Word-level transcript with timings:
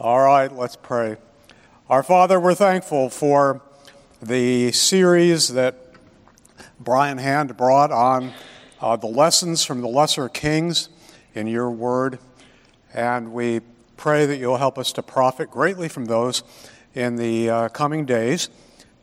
All 0.00 0.20
right, 0.20 0.46
let's 0.54 0.76
pray. 0.76 1.16
Our 1.90 2.04
Father, 2.04 2.38
we're 2.38 2.54
thankful 2.54 3.10
for 3.10 3.60
the 4.22 4.70
series 4.70 5.48
that 5.48 5.74
Brian 6.78 7.18
Hand 7.18 7.56
brought 7.56 7.90
on 7.90 8.32
uh, 8.80 8.94
the 8.94 9.08
lessons 9.08 9.64
from 9.64 9.80
the 9.80 9.88
Lesser 9.88 10.28
Kings 10.28 10.88
in 11.34 11.48
your 11.48 11.68
word. 11.68 12.20
And 12.94 13.32
we 13.32 13.58
pray 13.96 14.24
that 14.24 14.36
you'll 14.36 14.58
help 14.58 14.78
us 14.78 14.92
to 14.92 15.02
profit 15.02 15.50
greatly 15.50 15.88
from 15.88 16.04
those 16.04 16.44
in 16.94 17.16
the 17.16 17.50
uh, 17.50 17.68
coming 17.70 18.04
days. 18.04 18.50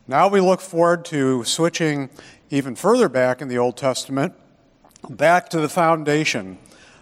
Now 0.07 0.29
we 0.29 0.39
look 0.39 0.61
forward 0.61 1.03
to 1.07 1.43
switching 1.43 2.09
even 2.49 2.73
further 2.73 3.09
back 3.09 3.41
in 3.41 3.49
the 3.49 3.57
Old 3.57 3.75
Testament, 3.75 4.33
back 5.09 5.49
to 5.49 5.59
the 5.59 5.67
foundation 5.67 6.57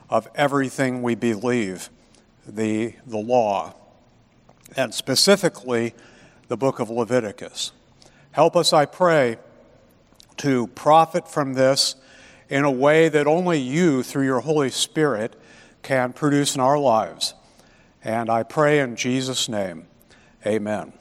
of 0.09 0.27
everything 0.33 1.03
we 1.03 1.13
believe 1.13 1.91
the, 2.47 2.95
the 3.05 3.19
law 3.19 3.75
and 4.76 4.94
specifically 4.94 5.94
the 6.48 6.58
book 6.58 6.80
of 6.80 6.90
Leviticus. 6.90 7.72
Help 8.32 8.55
us, 8.55 8.73
I 8.73 8.86
pray, 8.86 9.38
to 10.38 10.68
profit 10.68 11.27
from 11.27 11.54
this 11.54 11.96
in 12.49 12.63
a 12.63 12.72
way 12.72 13.09
that 13.09 13.27
only 13.27 13.59
you, 13.59 14.04
through 14.04 14.26
your 14.26 14.41
Holy 14.41 14.70
Spirit, 14.70 15.36
can 15.82 16.13
produce 16.13 16.55
in 16.55 16.62
our 16.62 16.77
lives. 16.77 17.34
And 18.04 18.30
I 18.30 18.44
pray 18.44 18.80
in 18.80 18.96
Jesus' 18.96 19.48
name, 19.48 19.86
amen. 20.46 20.94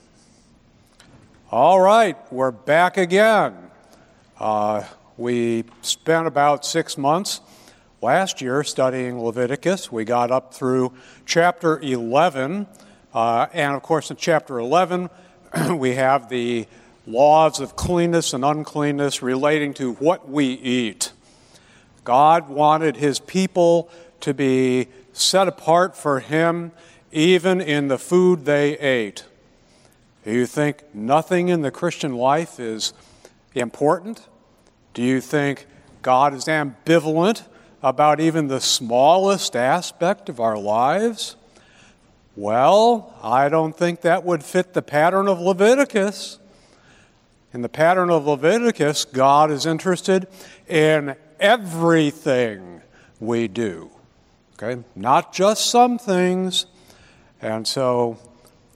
All 1.51 1.79
right, 1.79 2.17
we're 2.31 2.51
back 2.51 2.97
again. 2.97 3.55
Uh, 4.39 4.83
we 5.17 5.65
spent 5.81 6.27
about 6.27 6.65
six 6.65 6.97
months 6.97 7.41
last 8.01 8.41
year 8.41 8.63
studying 8.63 9.19
Leviticus. 9.19 9.91
We 9.91 10.05
got 10.05 10.31
up 10.31 10.53
through 10.53 10.93
chapter 11.25 11.79
11 11.79 12.67
uh, 13.13 13.47
and 13.53 13.75
of 13.75 13.83
course, 13.83 14.09
in 14.09 14.17
chapter 14.17 14.59
11, 14.59 15.09
we 15.75 15.95
have 15.95 16.29
the 16.29 16.67
laws 17.05 17.59
of 17.59 17.75
cleanness 17.75 18.33
and 18.33 18.43
uncleanness 18.43 19.21
relating 19.21 19.73
to 19.75 19.93
what 19.93 20.29
we 20.29 20.45
eat. 20.45 21.11
God 22.03 22.49
wanted 22.49 22.97
his 22.97 23.19
people 23.19 23.89
to 24.21 24.33
be 24.33 24.87
set 25.11 25.47
apart 25.47 25.95
for 25.95 26.19
him 26.19 26.71
even 27.11 27.61
in 27.61 27.87
the 27.87 27.97
food 27.97 28.45
they 28.45 28.77
ate. 28.79 29.25
Do 30.23 30.31
you 30.31 30.45
think 30.45 30.83
nothing 30.93 31.49
in 31.49 31.61
the 31.61 31.71
Christian 31.71 32.15
life 32.15 32.59
is 32.59 32.93
important? 33.53 34.27
Do 34.93 35.03
you 35.03 35.21
think 35.21 35.65
God 36.01 36.33
is 36.33 36.45
ambivalent 36.45 37.43
about 37.81 38.19
even 38.19 38.47
the 38.47 38.61
smallest 38.61 39.55
aspect 39.55 40.29
of 40.29 40.39
our 40.39 40.57
lives? 40.57 41.35
Well, 42.35 43.13
I 43.21 43.47
don't 43.47 43.77
think 43.77 44.01
that 44.01 44.23
would 44.23 44.43
fit 44.43 44.73
the 44.73 44.81
pattern 44.81 45.27
of 45.27 45.39
Leviticus. 45.39 46.39
In 47.53 47.61
the 47.61 47.69
pattern 47.69 48.09
of 48.09 48.25
Leviticus, 48.25 49.05
God 49.05 49.51
is 49.51 49.67
interested 49.67 50.27
in 50.67 51.15
everything 51.39 52.81
we 53.19 53.47
do. 53.47 53.91
Okay? 54.55 54.81
Not 54.95 55.31
just 55.31 55.69
some 55.69 55.99
things. 55.99 56.65
And 57.39 57.67
so 57.67 58.17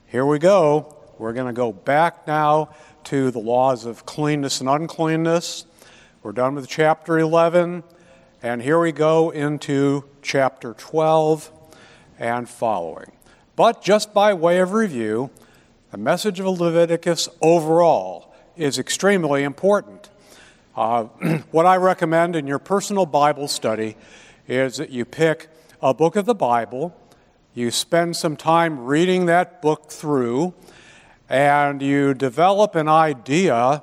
here 0.06 0.26
we 0.26 0.38
go. 0.38 0.96
We're 1.18 1.34
going 1.34 1.48
to 1.48 1.54
go 1.54 1.72
back 1.72 2.28
now 2.28 2.70
to 3.06 3.32
the 3.32 3.40
laws 3.40 3.86
of 3.86 4.06
cleanness 4.06 4.60
and 4.60 4.70
uncleanness. 4.70 5.66
We're 6.22 6.32
done 6.32 6.54
with 6.54 6.68
chapter 6.68 7.18
11. 7.18 7.84
And 8.44 8.62
here 8.62 8.80
we 8.80 8.92
go 8.92 9.32
into 9.32 10.04
chapter 10.22 10.76
12 10.76 11.52
and 12.20 12.48
following. 12.48 13.17
But 13.58 13.82
just 13.82 14.14
by 14.14 14.36
way 14.36 14.60
of 14.60 14.74
review, 14.74 15.32
the 15.90 15.98
message 15.98 16.40
of 16.40 16.46
Leviticus 16.46 17.28
overall 17.42 18.32
is 18.56 18.78
extremely 18.78 19.42
important. 19.42 20.12
Uh, 20.76 21.06
what 21.52 21.66
I 21.66 21.78
recommend 21.78 22.36
in 22.36 22.46
your 22.46 22.60
personal 22.60 23.08
Bible 23.08 23.48
study 23.48 23.98
is 24.48 24.78
that 24.78 24.92
you 24.92 25.06
pick 25.06 25.48
a 25.82 25.92
book 25.92 26.16
of 26.16 26.28
the 26.28 26.36
Bible, 26.36 26.96
you 27.56 27.72
spend 27.72 28.16
some 28.16 28.38
time 28.38 28.86
reading 28.86 29.26
that 29.26 29.60
book 29.60 29.90
through, 29.90 30.54
and 31.28 31.82
you 31.82 32.14
develop 32.14 32.76
an 32.76 32.88
idea 32.88 33.82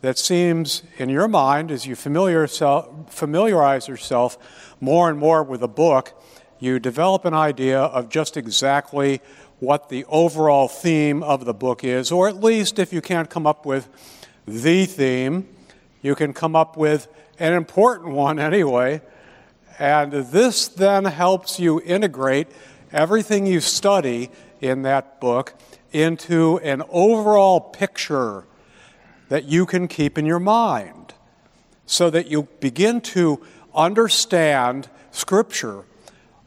that 0.00 0.16
seems 0.16 0.84
in 0.96 1.08
your 1.08 1.26
mind 1.26 1.72
as 1.72 1.86
you 1.86 1.96
familiarize 1.96 3.88
yourself 3.88 4.38
more 4.80 5.10
and 5.10 5.18
more 5.18 5.42
with 5.42 5.58
the 5.58 5.66
book 5.66 6.14
you 6.58 6.78
develop 6.78 7.24
an 7.24 7.34
idea 7.34 7.80
of 7.80 8.08
just 8.08 8.36
exactly 8.36 9.20
what 9.60 9.88
the 9.88 10.04
overall 10.06 10.68
theme 10.68 11.22
of 11.22 11.44
the 11.44 11.54
book 11.54 11.84
is, 11.84 12.12
or 12.12 12.28
at 12.28 12.42
least 12.42 12.78
if 12.78 12.92
you 12.92 13.00
can't 13.00 13.28
come 13.28 13.46
up 13.46 13.66
with 13.66 13.88
the 14.46 14.86
theme, 14.86 15.48
you 16.02 16.14
can 16.14 16.32
come 16.32 16.54
up 16.54 16.76
with 16.76 17.08
an 17.38 17.52
important 17.52 18.14
one 18.14 18.38
anyway. 18.38 19.00
And 19.78 20.12
this 20.12 20.68
then 20.68 21.04
helps 21.04 21.60
you 21.60 21.80
integrate 21.82 22.48
everything 22.92 23.46
you 23.46 23.60
study 23.60 24.30
in 24.60 24.82
that 24.82 25.20
book 25.20 25.54
into 25.92 26.58
an 26.58 26.82
overall 26.88 27.60
picture 27.60 28.44
that 29.28 29.44
you 29.44 29.66
can 29.66 29.88
keep 29.88 30.18
in 30.18 30.26
your 30.26 30.40
mind 30.40 31.14
so 31.86 32.10
that 32.10 32.28
you 32.28 32.48
begin 32.60 33.00
to 33.00 33.40
understand 33.74 34.88
Scripture 35.10 35.84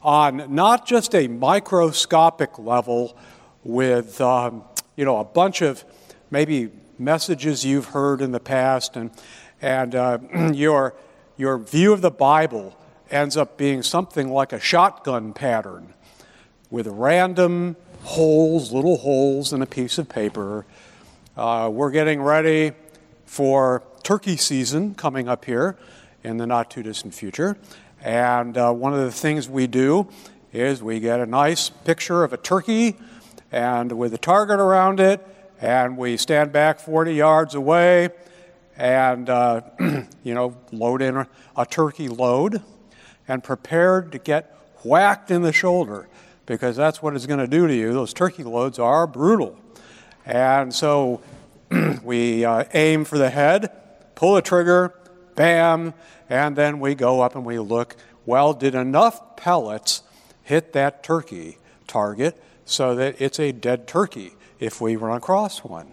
on 0.02 0.54
not 0.54 0.86
just 0.86 1.14
a 1.14 1.28
microscopic 1.28 2.58
level 2.58 3.16
with 3.64 4.20
um, 4.20 4.64
you 4.96 5.04
know 5.04 5.18
a 5.18 5.24
bunch 5.24 5.62
of 5.62 5.84
maybe 6.30 6.70
messages 6.98 7.64
you've 7.64 7.86
heard 7.86 8.20
in 8.20 8.32
the 8.32 8.40
past 8.40 8.96
and 8.96 9.10
and 9.60 9.94
uh, 9.94 10.18
your 10.52 10.94
your 11.36 11.58
view 11.58 11.92
of 11.92 12.00
the 12.00 12.10
Bible 12.10 12.76
ends 13.10 13.36
up 13.36 13.56
being 13.56 13.82
something 13.82 14.30
like 14.30 14.52
a 14.52 14.60
shotgun 14.60 15.32
pattern 15.32 15.94
with 16.70 16.86
random 16.86 17.76
holes, 18.02 18.72
little 18.72 18.96
holes 18.98 19.52
in 19.52 19.62
a 19.62 19.66
piece 19.66 19.98
of 19.98 20.08
paper. 20.08 20.64
Uh, 21.36 21.70
we're 21.72 21.90
getting 21.90 22.20
ready 22.20 22.72
for 23.26 23.82
turkey 24.02 24.36
season 24.36 24.94
coming 24.94 25.28
up 25.28 25.44
here 25.44 25.76
in 26.24 26.36
the 26.36 26.46
not 26.46 26.70
too 26.70 26.82
distant 26.82 27.14
future. 27.14 27.56
And 28.02 28.58
uh, 28.58 28.72
one 28.72 28.92
of 28.92 29.00
the 29.00 29.12
things 29.12 29.48
we 29.48 29.66
do 29.68 30.08
is 30.52 30.82
we 30.82 30.98
get 30.98 31.20
a 31.20 31.26
nice 31.26 31.70
picture 31.70 32.24
of 32.24 32.32
a 32.32 32.36
turkey 32.36 32.96
and 33.52 33.92
with 33.92 34.12
a 34.12 34.18
target 34.18 34.58
around 34.58 34.98
it, 34.98 35.24
and 35.60 35.96
we 35.96 36.16
stand 36.16 36.52
back 36.52 36.80
40 36.80 37.14
yards 37.14 37.54
away 37.54 38.08
and, 38.76 39.30
uh, 39.30 39.60
you 40.24 40.34
know, 40.34 40.56
load 40.72 41.02
in 41.02 41.16
a, 41.16 41.28
a 41.56 41.64
turkey 41.64 42.08
load 42.08 42.62
and 43.28 43.44
prepared 43.44 44.10
to 44.12 44.18
get 44.18 44.58
whacked 44.82 45.30
in 45.30 45.42
the 45.42 45.52
shoulder 45.52 46.08
because 46.46 46.74
that's 46.74 47.00
what 47.00 47.14
it's 47.14 47.26
going 47.26 47.38
to 47.38 47.46
do 47.46 47.68
to 47.68 47.74
you. 47.74 47.92
Those 47.92 48.12
turkey 48.12 48.42
loads 48.42 48.80
are 48.80 49.06
brutal. 49.06 49.56
And 50.26 50.74
so 50.74 51.22
we 52.02 52.44
uh, 52.44 52.64
aim 52.74 53.04
for 53.04 53.18
the 53.18 53.30
head, 53.30 53.70
pull 54.16 54.34
the 54.34 54.42
trigger, 54.42 54.92
bam, 55.36 55.94
and 56.32 56.56
then 56.56 56.80
we 56.80 56.94
go 56.94 57.20
up 57.20 57.36
and 57.36 57.44
we 57.44 57.58
look 57.58 57.94
well, 58.24 58.54
did 58.54 58.74
enough 58.74 59.36
pellets 59.36 60.02
hit 60.42 60.72
that 60.72 61.02
turkey 61.02 61.58
target 61.86 62.42
so 62.64 62.94
that 62.94 63.20
it's 63.20 63.38
a 63.38 63.52
dead 63.52 63.86
turkey 63.86 64.32
if 64.58 64.80
we 64.80 64.96
run 64.96 65.18
across 65.18 65.62
one? 65.62 65.88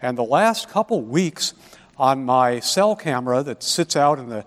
And 0.00 0.16
the 0.16 0.24
last 0.24 0.70
couple 0.70 1.02
weeks 1.02 1.52
on 1.98 2.24
my 2.24 2.60
cell 2.60 2.96
camera 2.96 3.42
that 3.42 3.62
sits 3.62 3.94
out 3.94 4.18
in 4.18 4.30
the 4.30 4.46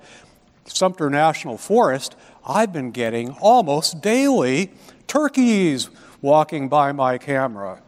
Sumter 0.65 1.09
National 1.11 1.57
Forest, 1.57 2.15
I've 2.43 2.73
been 2.73 2.89
getting 2.89 3.29
almost 3.41 4.01
daily 4.01 4.71
turkeys 5.05 5.91
walking 6.21 6.67
by 6.67 6.93
my 6.93 7.19
camera. 7.19 7.83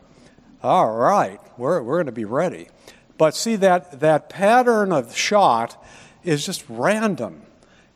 All 0.61 0.95
right, 0.97 1.39
we're, 1.57 1.81
we're 1.81 1.95
going 1.95 2.05
to 2.05 2.11
be 2.11 2.25
ready. 2.25 2.67
But 3.17 3.35
see, 3.35 3.55
that, 3.55 4.01
that 4.01 4.29
pattern 4.29 4.91
of 4.91 5.15
shot 5.15 5.83
is 6.23 6.45
just 6.45 6.63
random. 6.69 7.41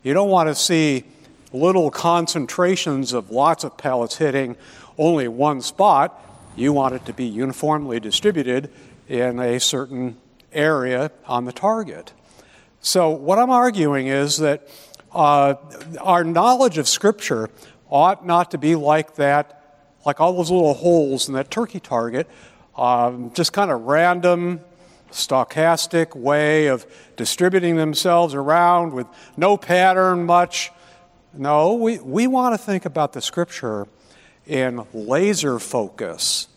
You 0.02 0.14
don't 0.14 0.30
want 0.30 0.48
to 0.48 0.54
see 0.54 1.04
little 1.52 1.90
concentrations 1.90 3.12
of 3.12 3.30
lots 3.30 3.64
of 3.64 3.76
pellets 3.76 4.16
hitting 4.16 4.56
only 4.96 5.28
one 5.28 5.60
spot. 5.60 6.24
You 6.56 6.72
want 6.72 6.94
it 6.94 7.06
to 7.06 7.12
be 7.12 7.24
uniformly 7.24 8.00
distributed 8.00 8.70
in 9.08 9.38
a 9.38 9.58
certain 9.60 10.16
area 10.52 11.10
on 11.26 11.44
the 11.44 11.52
target. 11.52 12.12
So, 12.80 13.10
what 13.10 13.38
I'm 13.38 13.50
arguing 13.50 14.08
is 14.08 14.38
that 14.38 14.68
uh, 15.12 15.54
our 16.00 16.24
knowledge 16.24 16.78
of 16.78 16.88
Scripture 16.88 17.50
ought 17.90 18.26
not 18.26 18.50
to 18.52 18.58
be 18.58 18.74
like 18.74 19.14
that, 19.16 19.94
like 20.04 20.20
all 20.20 20.34
those 20.34 20.50
little 20.50 20.74
holes 20.74 21.28
in 21.28 21.34
that 21.34 21.50
turkey 21.50 21.80
target, 21.80 22.28
um, 22.76 23.32
just 23.34 23.52
kind 23.52 23.70
of 23.70 23.82
random 23.82 24.60
stochastic 25.10 26.14
way 26.14 26.66
of 26.66 26.86
distributing 27.16 27.76
themselves 27.76 28.34
around 28.34 28.92
with 28.92 29.06
no 29.36 29.56
pattern 29.56 30.24
much. 30.24 30.70
No, 31.34 31.74
we, 31.74 31.98
we 31.98 32.26
want 32.26 32.54
to 32.54 32.58
think 32.58 32.84
about 32.84 33.12
the 33.12 33.20
scripture 33.20 33.86
in 34.46 34.84
laser 34.92 35.58
focus. 35.58 36.48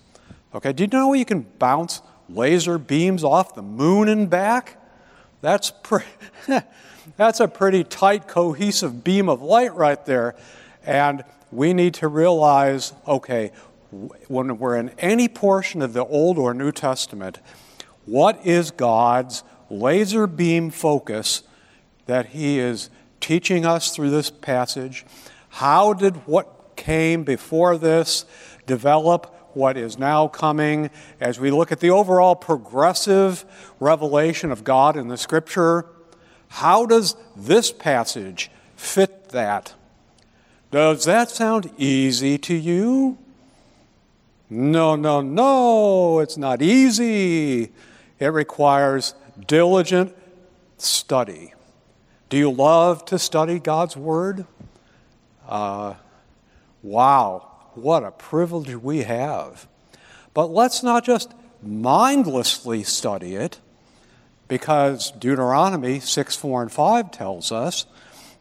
Okay, 0.53 0.73
do 0.73 0.83
you 0.83 0.87
know 0.87 1.13
you 1.13 1.25
can 1.25 1.41
bounce 1.59 2.01
laser 2.29 2.77
beams 2.77 3.23
off 3.23 3.55
the 3.55 3.61
moon 3.61 4.07
and 4.07 4.29
back? 4.29 4.77
That's, 5.41 5.71
pre- 5.71 6.03
that's 7.17 7.39
a 7.39 7.47
pretty 7.47 7.83
tight, 7.83 8.27
cohesive 8.27 9.03
beam 9.03 9.29
of 9.29 9.41
light 9.41 9.73
right 9.75 10.03
there. 10.05 10.35
And 10.85 11.23
we 11.51 11.73
need 11.73 11.95
to 11.95 12.07
realize 12.07 12.93
okay, 13.07 13.51
when 14.27 14.57
we're 14.57 14.77
in 14.77 14.89
any 14.97 15.27
portion 15.27 15.81
of 15.81 15.93
the 15.93 16.05
Old 16.05 16.37
or 16.37 16.53
New 16.53 16.71
Testament, 16.71 17.39
what 18.05 18.45
is 18.45 18.71
God's 18.71 19.43
laser 19.69 20.27
beam 20.27 20.69
focus 20.69 21.43
that 22.05 22.27
He 22.27 22.59
is 22.59 22.89
teaching 23.19 23.65
us 23.65 23.95
through 23.95 24.09
this 24.09 24.29
passage? 24.29 25.05
How 25.49 25.93
did 25.93 26.15
what 26.27 26.75
came 26.75 27.23
before 27.23 27.77
this 27.77 28.25
develop 28.65 29.35
what 29.53 29.77
is 29.77 29.99
now 29.99 30.27
coming 30.27 30.89
as 31.19 31.39
we 31.39 31.51
look 31.51 31.71
at 31.71 31.79
the 31.79 31.89
overall 31.89 32.35
progressive 32.35 33.45
revelation 33.79 34.51
of 34.51 34.63
God 34.63 34.95
in 34.95 35.07
the 35.07 35.17
Scripture? 35.17 35.85
How 36.47 36.85
does 36.85 37.15
this 37.35 37.71
passage 37.71 38.49
fit 38.75 39.29
that? 39.29 39.73
Does 40.71 41.05
that 41.05 41.29
sound 41.29 41.71
easy 41.77 42.37
to 42.39 42.53
you? 42.53 43.17
No, 44.49 44.95
no, 44.95 45.21
no, 45.21 46.19
it's 46.19 46.37
not 46.37 46.61
easy. 46.61 47.71
It 48.21 48.27
requires 48.27 49.15
diligent 49.47 50.15
study. 50.77 51.55
Do 52.29 52.37
you 52.37 52.51
love 52.51 53.03
to 53.05 53.17
study 53.17 53.57
God's 53.57 53.97
Word? 53.97 54.45
Uh, 55.47 55.95
wow, 56.83 57.49
what 57.73 58.03
a 58.03 58.11
privilege 58.11 58.75
we 58.75 58.99
have. 58.99 59.67
But 60.35 60.51
let's 60.51 60.83
not 60.83 61.03
just 61.03 61.33
mindlessly 61.63 62.83
study 62.83 63.33
it, 63.33 63.59
because 64.47 65.09
Deuteronomy 65.13 65.99
6, 65.99 66.35
4, 66.35 66.61
and 66.61 66.71
5 66.71 67.09
tells 67.09 67.51
us 67.51 67.87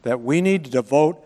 that 0.02 0.20
we 0.20 0.42
need 0.42 0.64
to 0.66 0.70
devote 0.70 1.24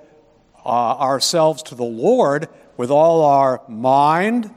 uh, 0.65 0.69
ourselves 0.69 1.61
to 1.65 1.75
the 1.75 1.83
Lord 1.83 2.49
with 2.77 2.93
all 2.93 3.25
our 3.25 3.63
mind, 3.67 4.55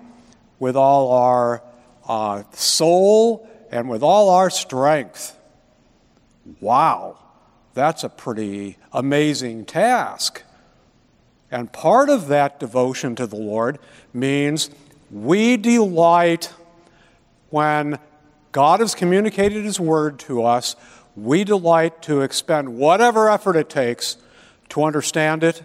with 0.60 0.76
all 0.76 1.12
our 1.14 1.64
uh, 2.08 2.44
soul, 2.52 3.50
and 3.72 3.90
with 3.90 4.04
all 4.04 4.30
our 4.30 4.50
strength. 4.50 5.38
Wow, 6.60 7.20
that's 7.74 8.04
a 8.04 8.10
pretty 8.10 8.78
amazing 8.94 9.66
task. 9.66 10.44
And 11.52 11.72
part 11.72 12.10
of 12.10 12.28
that 12.28 12.60
devotion 12.60 13.16
to 13.16 13.28
the 13.28 13.38
Lord 13.38 13.80
means 14.14 14.70
we 15.10 15.58
delight 15.58 16.54
when 17.50 18.00
God 18.52 18.80
has 18.80 18.96
communicated 18.96 19.64
His 19.64 19.80
word 19.80 20.20
to 20.20 20.44
us, 20.44 20.76
we 21.16 21.44
delight 21.44 22.02
to 22.04 22.22
expend 22.22 22.78
whatever 22.78 23.30
effort 23.30 23.56
it 23.56 23.70
takes 23.70 24.18
to 24.70 24.84
understand 24.84 25.44
it 25.44 25.64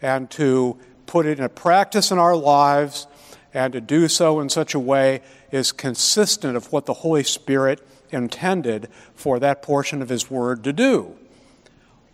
and 0.00 0.30
to 0.30 0.78
put 1.06 1.26
it 1.26 1.38
in 1.38 1.48
practice 1.50 2.10
in 2.10 2.18
our 2.18 2.36
lives 2.36 3.06
and 3.52 3.72
to 3.72 3.80
do 3.80 4.08
so 4.08 4.40
in 4.40 4.48
such 4.48 4.74
a 4.74 4.78
way 4.78 5.20
is 5.50 5.72
consistent 5.72 6.56
of 6.56 6.72
what 6.72 6.86
the 6.86 6.94
Holy 6.94 7.24
Spirit 7.24 7.86
intended 8.10 8.88
for 9.14 9.38
that 9.38 9.62
portion 9.62 10.02
of 10.02 10.08
His 10.08 10.30
Word 10.30 10.64
to 10.64 10.72
do. 10.72 11.16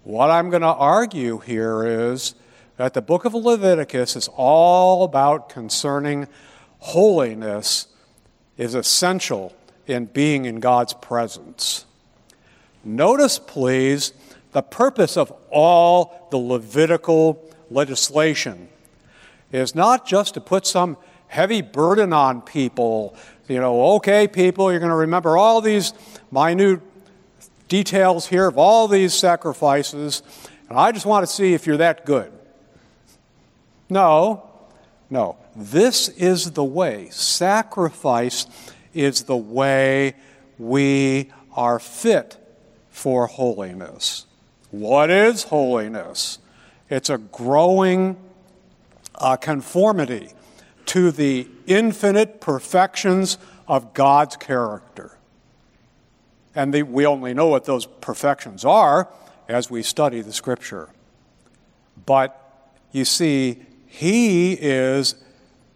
What 0.03 0.31
I'm 0.31 0.51
going 0.51 0.63
to 0.63 0.69
argue 0.69 1.39
here 1.39 2.13
is 2.13 2.35
that 2.77 2.95
the 2.95 3.03
book 3.03 3.25
of 3.25 3.35
Leviticus 3.35 4.17
is 4.17 4.29
all 4.37 5.05
about 5.05 5.49
concerning 5.49 6.29
holiness 6.79 7.87
is 8.59 8.75
essential 8.75 9.55
in 9.87 10.07
being 10.07 10.45
in 10.45 10.61
God's 10.61 10.95
presence. 10.95 11.87
Notice, 12.85 13.39
please, 13.39 14.13
the 14.53 14.63
purpose 14.63 15.17
of 15.17 15.33
all 15.51 16.29
the 16.31 16.37
Levitical 16.37 17.43
legislation 17.71 18.69
is 19.53 19.75
not 19.75 20.07
just 20.07 20.35
to 20.35 20.41
put 20.41 20.67
some 20.67 20.97
heavy 21.35 21.63
burden 21.63 22.13
on 22.13 22.41
people. 22.41 23.17
You 23.49 23.61
know, 23.61 23.97
okay, 23.97 24.29
people, 24.29 24.71
you're 24.71 24.79
going 24.79 24.91
to 24.91 24.97
remember 24.97 25.37
all 25.37 25.61
these 25.61 25.93
minute 26.31 26.81
details 27.69 28.29
here 28.29 28.47
of 28.47 28.57
all 28.57 28.87
these 28.87 29.13
sacrifices, 29.13 30.23
and 30.69 30.79
I 30.79 30.93
just 30.93 31.07
want 31.07 31.27
to 31.27 31.33
see 31.33 31.53
if 31.53 31.67
you're 31.67 31.79
that 31.79 32.07
good. 32.07 32.33
No, 33.91 34.49
no. 35.11 35.37
This 35.57 36.09
is 36.09 36.53
the 36.53 36.65
way. 36.65 37.09
Sacrifice 37.11 38.47
is 38.93 39.25
the 39.25 39.37
way 39.37 40.15
we 40.57 41.33
are 41.57 41.81
fit 41.81 42.39
for 42.91 43.27
holiness. 43.27 44.27
What 44.71 45.11
is 45.11 45.45
holiness? 45.45 46.39
It's 46.89 47.11
a 47.11 47.19
growing 47.19 48.17
uh, 49.17 49.37
conformity 49.37 50.31
to 50.87 51.11
the 51.11 51.49
infinite 51.67 52.41
perfections 52.41 53.39
of 53.67 53.95
God's 53.95 54.37
character. 54.37 55.17
And 56.55 56.73
the, 56.73 56.83
we 56.83 57.07
only 57.07 57.35
know 57.35 57.49
what 57.49 57.65
those 57.65 57.87
perfections 57.87 58.65
are 58.65 59.09
as 59.49 59.71
we 59.71 59.83
study 59.83 60.21
the 60.21 60.33
scripture. 60.33 60.89
But 62.07 62.41
you 62.93 63.05
see, 63.05 63.63
He 63.87 64.53
is 64.53 65.17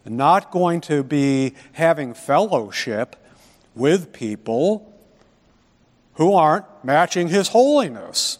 not 0.04 0.50
going 0.50 0.80
to 0.82 1.02
be 1.02 1.54
having 1.72 2.14
fellowship 2.14 3.16
with 3.74 4.12
people 4.12 4.92
who 6.14 6.32
aren't 6.34 6.66
matching 6.84 7.28
His 7.28 7.48
holiness. 7.48 8.38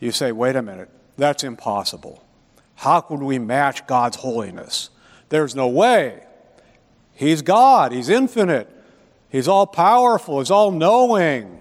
You 0.00 0.12
say, 0.12 0.32
wait 0.32 0.56
a 0.56 0.62
minute, 0.62 0.90
that's 1.16 1.44
impossible. 1.44 2.22
How 2.76 3.00
could 3.00 3.20
we 3.20 3.38
match 3.38 3.86
God's 3.86 4.16
holiness? 4.16 4.90
There's 5.34 5.56
no 5.56 5.66
way. 5.66 6.22
He's 7.12 7.42
God, 7.42 7.90
He's 7.90 8.08
infinite, 8.08 8.70
He's 9.28 9.48
all 9.48 9.66
powerful, 9.66 10.38
He's 10.38 10.52
all 10.52 10.70
knowing. 10.70 11.58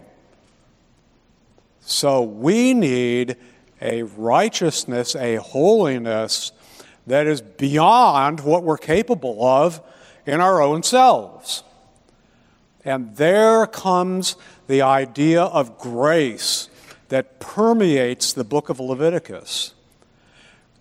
So 1.80 2.22
we 2.22 2.76
need 2.76 3.36
a 3.82 4.04
righteousness, 4.04 5.16
a 5.16 5.38
holiness 5.38 6.52
that 7.08 7.26
is 7.26 7.42
beyond 7.42 8.42
what 8.42 8.62
we're 8.62 8.78
capable 8.78 9.44
of 9.44 9.82
in 10.28 10.40
our 10.40 10.62
own 10.62 10.84
selves. 10.84 11.64
And 12.86 13.16
there 13.16 13.66
comes 13.66 14.36
the 14.68 14.84
idea 14.84 15.42
of 15.42 15.80
grace 15.80 16.70
that 17.10 17.40
permeates 17.40 18.34
the 18.34 18.44
book 18.44 18.70
of 18.70 18.80
Leviticus. 18.80 19.74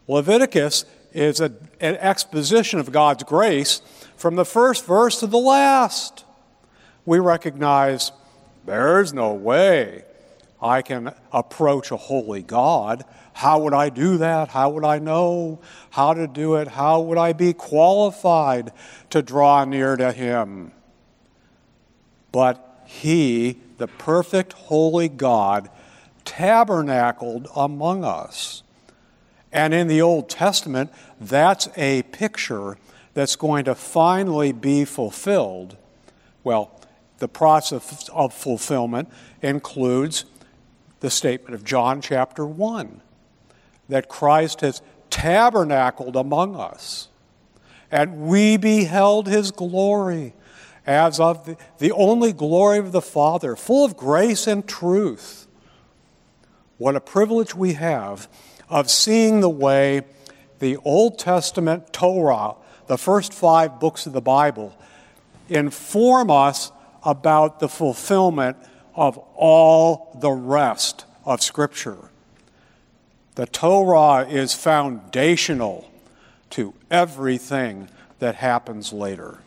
Leviticus 0.06 0.84
is 1.14 1.40
a, 1.40 1.52
an 1.80 1.96
exposition 1.96 2.78
of 2.78 2.92
God's 2.92 3.24
grace 3.24 3.82
from 4.16 4.36
the 4.36 4.44
first 4.44 4.86
verse 4.86 5.20
to 5.20 5.26
the 5.26 5.38
last. 5.38 6.24
We 7.04 7.18
recognize 7.18 8.12
there's 8.64 9.12
no 9.12 9.32
way 9.34 10.04
I 10.60 10.82
can 10.82 11.12
approach 11.32 11.90
a 11.90 11.96
holy 11.96 12.42
God. 12.42 13.04
How 13.34 13.58
would 13.60 13.74
I 13.74 13.88
do 13.88 14.18
that? 14.18 14.48
How 14.48 14.70
would 14.70 14.84
I 14.84 14.98
know 15.00 15.60
how 15.90 16.14
to 16.14 16.28
do 16.28 16.54
it? 16.54 16.68
How 16.68 17.00
would 17.00 17.18
I 17.18 17.32
be 17.32 17.52
qualified 17.52 18.72
to 19.10 19.22
draw 19.22 19.64
near 19.64 19.96
to 19.96 20.12
Him? 20.12 20.72
But 22.30 22.84
He, 22.86 23.58
the 23.78 23.88
perfect 23.88 24.52
holy 24.52 25.08
God, 25.08 25.68
tabernacled 26.24 27.48
among 27.56 28.04
us. 28.04 28.62
And 29.52 29.74
in 29.74 29.86
the 29.86 30.00
Old 30.00 30.30
Testament, 30.30 30.90
that's 31.20 31.68
a 31.76 32.02
picture 32.04 32.78
that's 33.14 33.36
going 33.36 33.66
to 33.66 33.74
finally 33.74 34.52
be 34.52 34.84
fulfilled. 34.84 35.76
Well, 36.42 36.80
the 37.18 37.28
process 37.28 38.08
of 38.08 38.32
fulfillment 38.32 39.08
includes 39.42 40.24
the 41.00 41.10
statement 41.10 41.54
of 41.54 41.64
John 41.64 42.00
chapter 42.00 42.46
1 42.46 43.00
that 43.88 44.08
Christ 44.08 44.62
has 44.62 44.80
tabernacled 45.10 46.16
among 46.16 46.56
us, 46.56 47.08
and 47.90 48.22
we 48.22 48.56
beheld 48.56 49.28
his 49.28 49.50
glory 49.50 50.32
as 50.86 51.20
of 51.20 51.44
the, 51.44 51.56
the 51.78 51.92
only 51.92 52.32
glory 52.32 52.78
of 52.78 52.92
the 52.92 53.02
Father, 53.02 53.54
full 53.54 53.84
of 53.84 53.96
grace 53.96 54.46
and 54.46 54.66
truth. 54.66 55.46
What 56.78 56.96
a 56.96 57.00
privilege 57.00 57.54
we 57.54 57.74
have 57.74 58.28
of 58.72 58.90
seeing 58.90 59.40
the 59.40 59.50
way 59.50 60.00
the 60.58 60.78
Old 60.78 61.18
Testament 61.18 61.92
Torah, 61.92 62.54
the 62.86 62.96
first 62.96 63.34
five 63.34 63.78
books 63.78 64.06
of 64.06 64.14
the 64.14 64.22
Bible, 64.22 64.74
inform 65.50 66.30
us 66.30 66.72
about 67.04 67.60
the 67.60 67.68
fulfillment 67.68 68.56
of 68.94 69.18
all 69.36 70.16
the 70.18 70.30
rest 70.30 71.04
of 71.26 71.42
Scripture. 71.42 71.98
The 73.34 73.44
Torah 73.44 74.26
is 74.26 74.54
foundational 74.54 75.90
to 76.50 76.72
everything 76.90 77.90
that 78.20 78.36
happens 78.36 78.90
later. 78.90 79.40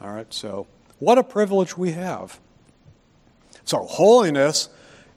All 0.00 0.12
right, 0.12 0.32
so 0.34 0.66
what 0.98 1.18
a 1.18 1.22
privilege 1.22 1.76
we 1.76 1.92
have. 1.92 2.40
So, 3.64 3.84
holiness 3.84 4.70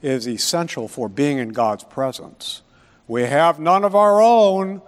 is 0.04 0.28
essential 0.28 0.88
for 0.88 1.10
being 1.10 1.40
in 1.40 1.50
God's 1.50 1.84
presence. 1.84 2.62
We 3.08 3.24
have 3.24 3.60
none 3.60 3.84
of 3.84 3.96
our 3.96 4.22
own. 4.22 4.82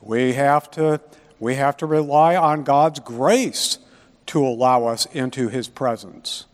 We 0.00 0.34
have 0.34 0.70
to, 0.72 1.00
we 1.40 1.54
have 1.54 1.76
to 1.78 1.86
rely 1.86 2.36
on 2.36 2.64
God's 2.64 3.00
grace 3.00 3.78
to 4.26 4.44
allow 4.46 4.86
us 4.86 5.06
into 5.06 5.48
his 5.48 5.68
presence. 5.68 6.46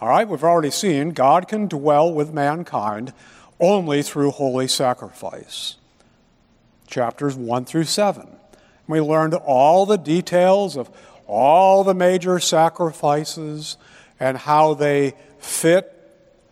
All 0.00 0.08
right, 0.08 0.28
we've 0.28 0.44
already 0.44 0.70
seen 0.70 1.10
God 1.10 1.48
can 1.48 1.66
dwell 1.66 2.12
with 2.12 2.32
mankind 2.32 3.12
only 3.60 4.02
through 4.02 4.32
holy 4.32 4.68
sacrifice. 4.68 5.76
Chapters 6.86 7.36
1 7.36 7.64
through 7.64 7.84
7. 7.84 8.28
We 8.86 9.00
learned 9.00 9.34
all 9.34 9.86
the 9.86 9.96
details 9.96 10.76
of 10.76 10.90
all 11.26 11.84
the 11.84 11.94
major 11.94 12.38
sacrifices 12.38 13.76
and 14.20 14.36
how 14.36 14.74
they 14.74 15.14
fit 15.38 15.90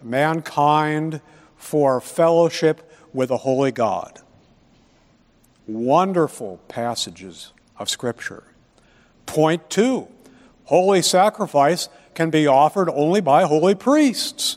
mankind 0.03 1.21
for 1.57 2.01
fellowship 2.01 2.92
with 3.13 3.31
a 3.31 3.39
holy 3.39 3.73
God. 3.73 4.21
Wonderful 5.67 6.59
passages 6.69 7.53
of 7.79 7.89
Scripture. 7.89 8.45
Point 9.27 9.71
two 9.71 10.09
holy 10.65 11.03
sacrifice 11.03 11.89
can 12.15 12.31
be 12.31 12.47
offered 12.47 12.89
only 12.91 13.21
by 13.21 13.45
holy 13.45 13.75
priests. 13.75 14.57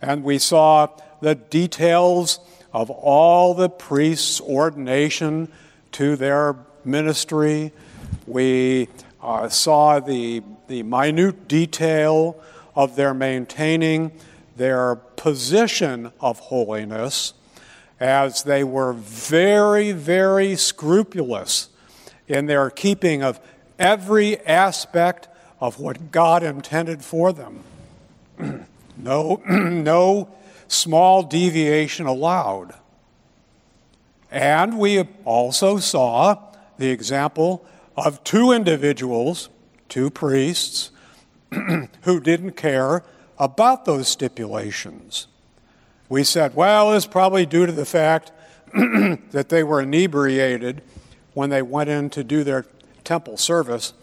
And 0.00 0.24
we 0.24 0.38
saw 0.38 0.88
the 1.20 1.34
details 1.34 2.40
of 2.72 2.90
all 2.90 3.54
the 3.54 3.68
priests' 3.68 4.40
ordination 4.40 5.48
to 5.92 6.16
their 6.16 6.56
ministry. 6.84 7.72
We 8.26 8.88
uh, 9.20 9.48
saw 9.48 10.00
the, 10.00 10.42
the 10.68 10.82
minute 10.82 11.46
detail 11.48 12.40
of 12.74 12.96
their 12.96 13.14
maintaining 13.14 14.12
their 14.56 14.96
position 14.96 16.12
of 16.20 16.38
holiness 16.38 17.34
as 18.02 18.42
they 18.42 18.64
were 18.64 18.92
very, 18.92 19.92
very 19.92 20.56
scrupulous 20.56 21.68
in 22.26 22.46
their 22.46 22.68
keeping 22.68 23.22
of 23.22 23.38
every 23.78 24.40
aspect 24.40 25.28
of 25.60 25.78
what 25.78 26.10
God 26.10 26.42
intended 26.42 27.04
for 27.04 27.32
them. 27.32 27.62
no, 28.96 29.36
no 29.48 30.34
small 30.66 31.22
deviation 31.22 32.06
allowed. 32.06 32.74
And 34.32 34.80
we 34.80 35.04
also 35.24 35.78
saw 35.78 36.42
the 36.78 36.90
example 36.90 37.64
of 37.96 38.24
two 38.24 38.50
individuals, 38.50 39.48
two 39.88 40.10
priests, 40.10 40.90
who 41.52 42.18
didn't 42.18 42.56
care 42.56 43.04
about 43.38 43.84
those 43.84 44.08
stipulations. 44.08 45.28
We 46.12 46.24
said, 46.24 46.54
well, 46.54 46.92
it's 46.92 47.06
probably 47.06 47.46
due 47.46 47.64
to 47.64 47.72
the 47.72 47.86
fact 47.86 48.32
that 48.74 49.46
they 49.48 49.64
were 49.64 49.80
inebriated 49.80 50.82
when 51.32 51.48
they 51.48 51.62
went 51.62 51.88
in 51.88 52.10
to 52.10 52.22
do 52.22 52.44
their 52.44 52.66
temple 53.02 53.38
service 53.38 53.94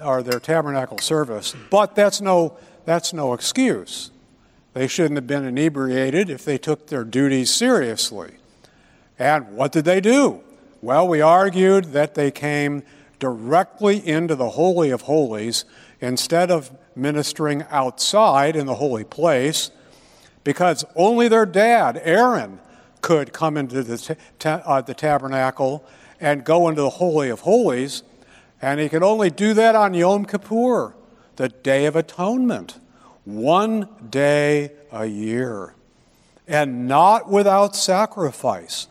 or 0.00 0.22
their 0.22 0.38
tabernacle 0.38 0.98
service, 0.98 1.56
but 1.68 1.96
that's 1.96 2.20
no, 2.20 2.56
that's 2.84 3.12
no 3.12 3.34
excuse. 3.34 4.12
They 4.74 4.86
shouldn't 4.86 5.16
have 5.16 5.26
been 5.26 5.44
inebriated 5.44 6.30
if 6.30 6.44
they 6.44 6.56
took 6.56 6.86
their 6.86 7.02
duties 7.02 7.52
seriously. 7.52 8.34
And 9.18 9.56
what 9.56 9.72
did 9.72 9.84
they 9.84 10.00
do? 10.00 10.42
Well, 10.80 11.08
we 11.08 11.20
argued 11.20 11.86
that 11.86 12.14
they 12.14 12.30
came 12.30 12.84
directly 13.18 13.96
into 14.06 14.36
the 14.36 14.50
Holy 14.50 14.90
of 14.90 15.00
Holies 15.00 15.64
instead 16.00 16.48
of 16.48 16.70
ministering 16.94 17.64
outside 17.70 18.54
in 18.54 18.66
the 18.66 18.76
holy 18.76 19.02
place 19.02 19.72
because 20.50 20.84
only 20.96 21.28
their 21.28 21.46
dad, 21.46 22.00
Aaron, 22.02 22.58
could 23.02 23.32
come 23.32 23.56
into 23.56 23.84
the, 23.84 24.16
uh, 24.44 24.80
the 24.80 24.94
tabernacle 24.94 25.86
and 26.18 26.44
go 26.44 26.68
into 26.68 26.82
the 26.82 26.90
Holy 26.90 27.30
of 27.30 27.38
Holies, 27.42 28.02
and 28.60 28.80
he 28.80 28.88
could 28.88 29.04
only 29.04 29.30
do 29.30 29.54
that 29.54 29.76
on 29.76 29.94
Yom 29.94 30.24
Kippur, 30.24 30.92
the 31.36 31.50
Day 31.50 31.86
of 31.86 31.94
Atonement, 31.94 32.80
one 33.24 33.88
day 34.10 34.72
a 34.90 35.06
year, 35.06 35.76
and 36.48 36.88
not 36.88 37.30
without 37.30 37.76
sacrifice. 37.76 38.88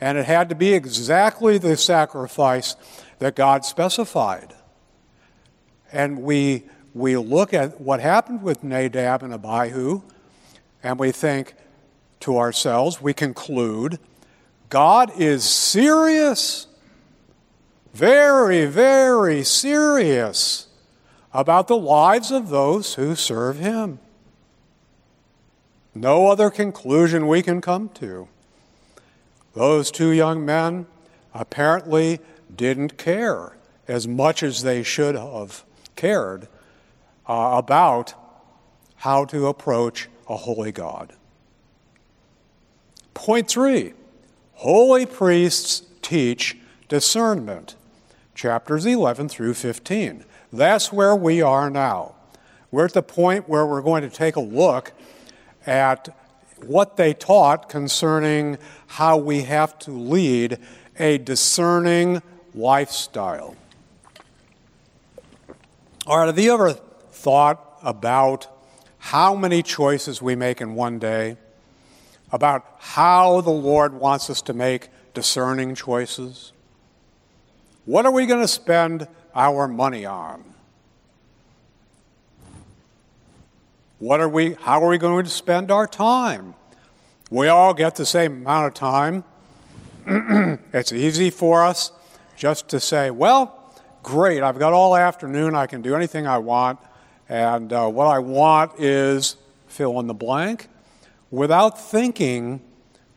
And 0.00 0.16
it 0.16 0.26
had 0.26 0.48
to 0.50 0.54
be 0.54 0.72
exactly 0.72 1.58
the 1.58 1.76
sacrifice 1.76 2.76
that 3.18 3.34
God 3.34 3.64
specified. 3.64 4.54
And 5.90 6.22
we, 6.22 6.62
we 6.94 7.16
look 7.16 7.52
at 7.52 7.80
what 7.80 7.98
happened 7.98 8.44
with 8.44 8.62
Nadab 8.62 9.24
and 9.24 9.34
Abihu, 9.34 10.02
and 10.82 10.98
we 10.98 11.12
think 11.12 11.54
to 12.20 12.38
ourselves, 12.38 13.00
we 13.00 13.12
conclude, 13.12 13.98
God 14.68 15.12
is 15.18 15.44
serious, 15.44 16.66
very, 17.92 18.66
very 18.66 19.44
serious 19.44 20.68
about 21.32 21.68
the 21.68 21.76
lives 21.76 22.30
of 22.30 22.48
those 22.48 22.94
who 22.94 23.14
serve 23.14 23.58
Him. 23.58 23.98
No 25.94 26.28
other 26.28 26.50
conclusion 26.50 27.26
we 27.26 27.42
can 27.42 27.60
come 27.60 27.90
to. 27.90 28.28
Those 29.54 29.90
two 29.90 30.10
young 30.10 30.44
men 30.44 30.86
apparently 31.34 32.20
didn't 32.54 32.96
care 32.96 33.56
as 33.88 34.08
much 34.08 34.42
as 34.42 34.62
they 34.62 34.82
should 34.82 35.14
have 35.14 35.64
cared 35.96 36.48
uh, 37.28 37.52
about 37.54 38.14
how 38.96 39.24
to 39.26 39.46
approach 39.46 40.08
a 40.28 40.36
holy 40.36 40.72
God. 40.72 41.12
Point 43.14 43.48
three 43.48 43.94
holy 44.54 45.06
priests 45.06 45.82
teach 46.02 46.56
discernment, 46.88 47.74
chapters 48.34 48.86
11 48.86 49.28
through 49.28 49.54
15. 49.54 50.24
That's 50.52 50.92
where 50.92 51.16
we 51.16 51.40
are 51.40 51.70
now. 51.70 52.14
We're 52.70 52.86
at 52.86 52.92
the 52.92 53.02
point 53.02 53.48
where 53.48 53.66
we're 53.66 53.82
going 53.82 54.02
to 54.02 54.10
take 54.10 54.36
a 54.36 54.40
look 54.40 54.92
at 55.66 56.08
what 56.64 56.96
they 56.96 57.12
taught 57.12 57.68
concerning 57.68 58.58
how 58.86 59.16
we 59.16 59.42
have 59.42 59.78
to 59.80 59.90
lead 59.90 60.58
a 60.98 61.18
discerning 61.18 62.22
lifestyle. 62.54 63.56
All 66.06 66.18
right, 66.18 66.26
have 66.26 66.38
you 66.38 66.52
ever 66.52 66.72
thought 66.72 67.78
about 67.82 68.48
how 69.02 69.34
many 69.34 69.64
choices 69.64 70.22
we 70.22 70.36
make 70.36 70.60
in 70.60 70.76
one 70.76 71.00
day? 71.00 71.36
About 72.30 72.64
how 72.78 73.40
the 73.40 73.50
Lord 73.50 73.94
wants 73.94 74.30
us 74.30 74.40
to 74.42 74.54
make 74.54 74.90
discerning 75.12 75.74
choices? 75.74 76.52
What 77.84 78.06
are 78.06 78.12
we 78.12 78.26
going 78.26 78.40
to 78.40 78.48
spend 78.48 79.08
our 79.34 79.66
money 79.66 80.06
on? 80.06 80.44
What 83.98 84.20
are 84.20 84.28
we, 84.28 84.54
how 84.54 84.80
are 84.82 84.88
we 84.88 84.98
going 84.98 85.24
to 85.24 85.30
spend 85.30 85.72
our 85.72 85.88
time? 85.88 86.54
We 87.28 87.48
all 87.48 87.74
get 87.74 87.96
the 87.96 88.06
same 88.06 88.42
amount 88.42 88.68
of 88.68 88.74
time. 88.74 89.24
it's 90.72 90.92
easy 90.92 91.30
for 91.30 91.64
us 91.64 91.90
just 92.36 92.68
to 92.68 92.78
say, 92.78 93.10
well, 93.10 93.74
great, 94.04 94.44
I've 94.44 94.60
got 94.60 94.72
all 94.72 94.94
afternoon, 94.94 95.56
I 95.56 95.66
can 95.66 95.82
do 95.82 95.96
anything 95.96 96.28
I 96.28 96.38
want, 96.38 96.78
and 97.32 97.72
uh, 97.72 97.88
what 97.88 98.08
I 98.08 98.18
want 98.18 98.78
is 98.78 99.36
fill 99.66 99.98
in 100.00 100.06
the 100.06 100.12
blank, 100.12 100.68
without 101.30 101.80
thinking, 101.80 102.60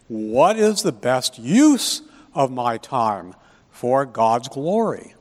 what 0.07 0.57
is 0.57 0.83
the 0.83 0.93
best 0.93 1.37
use 1.37 2.01
of 2.33 2.49
my 2.49 2.77
time 2.77 3.35
for 3.71 4.05
God's 4.05 4.47
glory? 4.47 5.15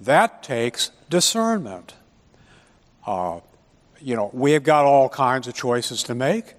That 0.00 0.44
takes 0.44 0.92
discernment. 1.10 1.94
Uh, 3.04 3.40
you 4.00 4.14
know, 4.14 4.30
we 4.32 4.52
have 4.52 4.62
got 4.62 4.84
all 4.84 5.08
kinds 5.08 5.48
of 5.48 5.54
choices 5.54 6.04
to 6.04 6.14
make. 6.14 6.54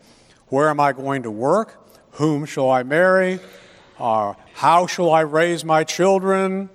Where 0.47 0.69
am 0.69 0.81
I 0.81 0.91
going 0.91 1.23
to 1.23 1.31
work? 1.31 1.89
Whom 2.11 2.43
shall 2.43 2.69
I 2.69 2.83
marry? 2.83 3.39
Uh, 3.97 4.33
how 4.55 4.87
shall 4.87 5.09
I 5.09 5.21
raise 5.21 5.63
my 5.63 5.85
children? 5.85 6.69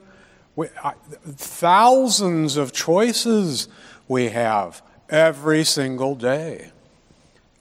We, 0.57 0.69
I, 0.83 0.95
thousands 1.27 2.57
of 2.57 2.73
choices 2.73 3.69
we 4.09 4.31
have 4.31 4.81
every 5.13 5.63
single 5.63 6.15
day. 6.15 6.73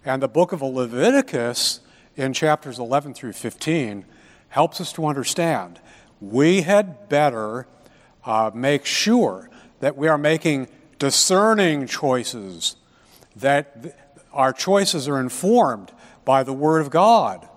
And 0.05 0.23
the 0.23 0.27
book 0.27 0.53
of 0.53 0.61
Leviticus, 0.61 1.81
in 2.15 2.33
chapters 2.33 2.79
11 2.79 3.13
through 3.13 3.33
15, 3.33 4.05
helps 4.49 4.81
us 4.81 4.91
to 4.93 5.05
understand 5.05 5.79
we 6.19 6.61
had 6.61 7.09
better 7.09 7.67
uh, 8.25 8.51
make 8.53 8.85
sure 8.85 9.49
that 9.81 9.97
we 9.97 10.07
are 10.07 10.17
making 10.17 10.67
discerning 10.97 11.87
choices 11.87 12.75
that 13.35 13.97
our 14.31 14.53
choices 14.53 15.07
are 15.07 15.19
informed 15.19 15.91
by 16.23 16.43
the 16.43 16.53
Word 16.53 16.79
of 16.79 16.89
God 16.89 17.47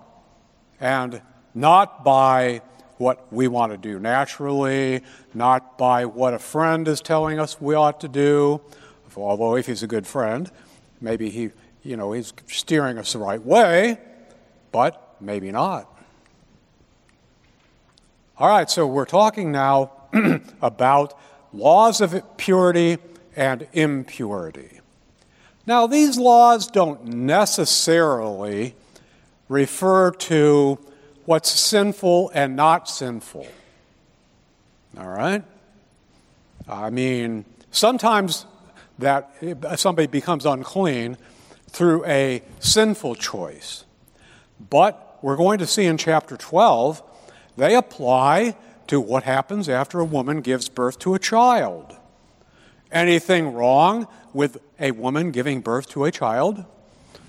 and 0.79 1.21
not 1.53 2.03
by 2.03 2.61
what 2.97 3.31
we 3.31 3.47
want 3.47 3.71
to 3.71 3.77
do 3.77 3.99
naturally, 3.99 5.01
not 5.33 5.77
by 5.77 6.05
what 6.05 6.33
a 6.33 6.39
friend 6.39 6.87
is 6.87 7.01
telling 7.01 7.39
us 7.39 7.59
we 7.59 7.75
ought 7.75 8.01
to 8.01 8.07
do. 8.07 8.61
Although, 9.17 9.55
if 9.55 9.67
he's 9.67 9.83
a 9.83 9.87
good 9.87 10.07
friend, 10.07 10.49
maybe 11.01 11.29
he, 11.29 11.51
you 11.83 11.97
know, 11.97 12.11
he's 12.11 12.33
steering 12.47 12.97
us 12.97 13.13
the 13.13 13.19
right 13.19 13.43
way, 13.43 13.97
but 14.71 15.15
maybe 15.19 15.51
not. 15.51 15.91
All 18.37 18.49
right, 18.49 18.69
so 18.69 18.85
we're 18.85 19.05
talking 19.05 19.51
now 19.51 19.91
about 20.61 21.17
laws 21.53 22.01
of 22.01 22.21
purity 22.37 22.97
and 23.35 23.67
impurity. 23.73 24.81
Now, 25.65 25.87
these 25.87 26.17
laws 26.17 26.67
don't 26.67 27.05
necessarily 27.05 28.75
refer 29.47 30.11
to 30.11 30.79
what's 31.25 31.49
sinful 31.49 32.31
and 32.33 32.55
not 32.55 32.89
sinful. 32.89 33.47
All 34.97 35.09
right? 35.09 35.43
I 36.67 36.89
mean, 36.89 37.45
sometimes 37.71 38.45
that 38.99 39.29
somebody 39.75 40.07
becomes 40.07 40.45
unclean 40.45 41.17
through 41.69 42.05
a 42.05 42.41
sinful 42.59 43.15
choice. 43.15 43.83
But 44.69 45.19
we're 45.21 45.35
going 45.35 45.59
to 45.59 45.67
see 45.67 45.85
in 45.85 45.97
chapter 45.97 46.37
12, 46.37 47.03
they 47.57 47.75
apply 47.75 48.55
to 48.87 49.01
what 49.01 49.23
happens 49.23 49.67
after 49.67 49.99
a 49.99 50.05
woman 50.05 50.41
gives 50.41 50.69
birth 50.69 50.99
to 50.99 51.13
a 51.13 51.19
child. 51.19 51.97
Anything 52.91 53.53
wrong 53.53 54.07
with 54.33 54.57
a 54.79 54.91
woman 54.91 55.31
giving 55.31 55.61
birth 55.61 55.89
to 55.89 56.05
a 56.05 56.11
child? 56.11 56.63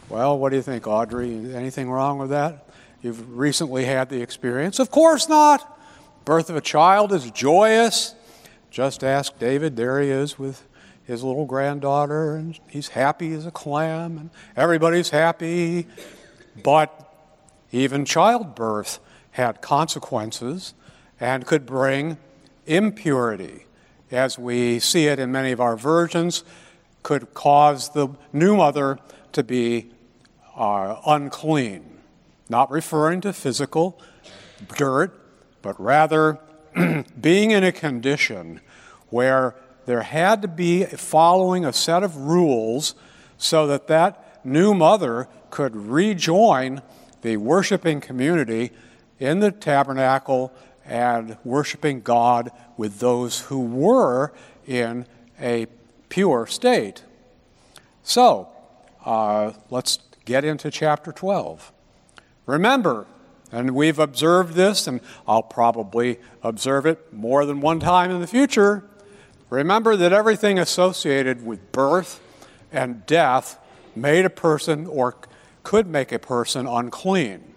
Well, 0.09 0.39
what 0.39 0.51
do 0.51 0.57
you 0.57 0.63
think, 0.63 0.87
Audrey? 0.87 1.55
Anything 1.55 1.91
wrong 1.91 2.19
with 2.19 2.31
that? 2.31 2.69
You've 3.03 3.37
recently 3.37 3.85
had 3.85 4.09
the 4.09 4.21
experience? 4.21 4.79
Of 4.79 4.91
course 4.91 5.29
not. 5.29 5.79
Birth 6.25 6.51
of 6.51 6.57
a 6.57 6.61
child 6.61 7.13
is 7.13 7.31
joyous. 7.31 8.15
Just 8.71 9.03
ask 9.03 9.39
David. 9.39 9.77
There 9.77 10.01
he 10.01 10.11
is 10.11 10.39
with 10.39 10.63
his 11.07 11.23
little 11.23 11.47
granddaughter, 11.47 12.35
and 12.35 12.59
he's 12.69 12.89
happy 12.89 13.33
as 13.33 13.47
a 13.47 13.51
clam, 13.51 14.19
and 14.19 14.31
everybody's 14.57 15.11
happy. 15.11 15.87
But 16.63 17.13
even 17.71 18.05
childbirth 18.05 18.99
had 19.33 19.63
consequences 19.63 20.75
and 21.21 21.47
could 21.47 21.65
bring 21.65 22.19
impurity, 22.67 23.67
as 24.11 24.39
we 24.39 24.81
see 24.81 25.07
it 25.07 25.19
in 25.19 25.31
many 25.31 25.53
of 25.53 25.61
our 25.61 25.77
versions, 25.77 26.43
could 27.03 27.33
cause 27.35 27.91
the 27.91 28.09
new 28.33 28.57
mother 28.57 28.99
to 29.33 29.45
be 29.45 29.93
uh, 30.57 30.97
unclean. 31.07 31.99
Not 32.49 32.71
referring 32.71 33.21
to 33.23 33.33
physical 33.33 34.01
dirt, 34.77 35.15
but 35.63 35.81
rather 35.81 36.41
being 37.21 37.53
in 37.53 37.63
a 37.63 37.73
condition 37.73 38.61
where 39.09 39.55
there 39.87 40.03
had 40.03 40.43
to 40.43 40.49
be 40.49 40.85
following 40.85 41.65
a 41.65 41.73
set 41.73 42.03
of 42.03 42.17
rules 42.17 42.95
so 43.39 43.67
that 43.69 43.87
that 43.87 44.45
new 44.45 44.75
mother 44.75 45.29
could 45.51 45.75
rejoin 45.75 46.83
the 47.23 47.37
worshiping 47.37 48.01
community 48.01 48.73
in 49.19 49.41
the 49.41 49.51
tabernacle 49.51 50.53
and 50.85 51.37
worshiping 51.45 52.01
God 52.01 52.51
with 52.77 52.99
those 52.99 53.41
who 53.43 53.61
were 53.61 54.33
in 54.67 55.07
a 55.41 55.67
pure 56.09 56.47
state. 56.47 57.03
So, 58.03 58.49
uh, 59.05 59.53
let's 59.71 59.99
get 60.25 60.45
into 60.45 60.71
chapter 60.71 61.13
12. 61.13 61.73
Remember, 62.47 63.07
and 63.51 63.73
we've 63.73 63.99
observed 63.99 64.55
this, 64.55 64.87
and 64.87 65.01
I'll 65.27 65.43
probably 65.43 66.19
observe 66.43 66.87
it 66.87 67.13
more 67.13 67.45
than 67.45 67.61
one 67.61 67.81
time 67.81 68.11
in 68.11 68.21
the 68.21 68.27
future. 68.27 68.85
Remember 69.51 69.97
that 69.97 70.13
everything 70.13 70.59
associated 70.59 71.45
with 71.47 71.73
birth 71.73 72.21
and 72.73 73.07
death 73.07 73.59
made 73.95 74.25
a 74.25 74.31
person 74.31 74.87
or 74.87 75.17
could 75.63 75.87
make 75.87 76.13
a 76.13 76.19
person 76.19 76.67
unclean. 76.67 77.55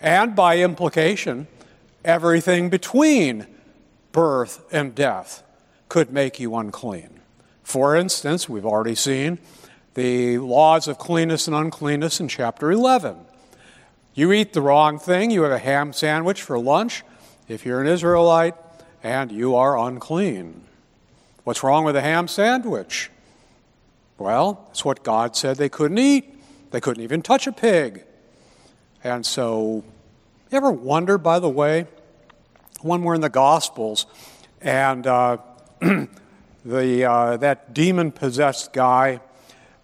And 0.00 0.34
by 0.34 0.58
implication, 0.58 1.46
everything 2.04 2.70
between 2.70 3.46
birth 4.12 4.64
and 4.72 4.94
death 4.94 5.42
could 5.88 6.12
make 6.12 6.40
you 6.40 6.56
unclean. 6.56 7.20
For 7.62 7.94
instance, 7.94 8.48
we've 8.48 8.66
already 8.66 8.94
seen 8.94 9.38
the 9.94 10.38
laws 10.38 10.88
of 10.88 10.98
cleanness 10.98 11.46
and 11.46 11.54
uncleanness 11.54 12.20
in 12.20 12.28
chapter 12.28 12.70
11. 12.70 13.16
You 14.14 14.32
eat 14.32 14.52
the 14.52 14.62
wrong 14.62 14.98
thing, 14.98 15.30
you 15.30 15.42
have 15.42 15.52
a 15.52 15.58
ham 15.58 15.92
sandwich 15.92 16.42
for 16.42 16.58
lunch, 16.58 17.04
if 17.48 17.64
you're 17.64 17.80
an 17.80 17.86
Israelite, 17.86 18.54
and 19.02 19.30
you 19.30 19.54
are 19.54 19.78
unclean. 19.78 20.62
What's 21.50 21.64
wrong 21.64 21.82
with 21.82 21.96
a 21.96 22.00
ham 22.00 22.28
sandwich? 22.28 23.10
Well, 24.18 24.68
it's 24.70 24.84
what 24.84 25.02
God 25.02 25.34
said 25.34 25.56
they 25.56 25.68
couldn't 25.68 25.98
eat. 25.98 26.32
They 26.70 26.80
couldn't 26.80 27.02
even 27.02 27.22
touch 27.22 27.48
a 27.48 27.52
pig. 27.52 28.04
And 29.02 29.26
so, 29.26 29.82
you 30.52 30.56
ever 30.56 30.70
wonder, 30.70 31.18
by 31.18 31.40
the 31.40 31.48
way, 31.48 31.88
when 32.82 33.02
we're 33.02 33.16
in 33.16 33.20
the 33.20 33.28
Gospels 33.28 34.06
and 34.60 35.04
uh, 35.08 35.38
the, 36.64 37.04
uh, 37.04 37.36
that 37.38 37.74
demon 37.74 38.12
possessed 38.12 38.72
guy 38.72 39.18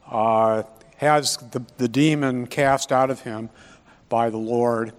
uh, 0.08 0.62
has 0.98 1.36
the, 1.50 1.64
the 1.78 1.88
demon 1.88 2.46
cast 2.46 2.92
out 2.92 3.10
of 3.10 3.22
him 3.22 3.50
by 4.08 4.30
the 4.30 4.38
Lord, 4.38 4.92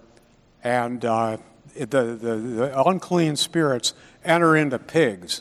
and 0.62 1.02
uh, 1.02 1.38
the, 1.74 1.86
the, 1.86 2.36
the 2.36 2.82
unclean 2.86 3.36
spirits 3.36 3.94
enter 4.22 4.54
into 4.54 4.78
pigs, 4.78 5.40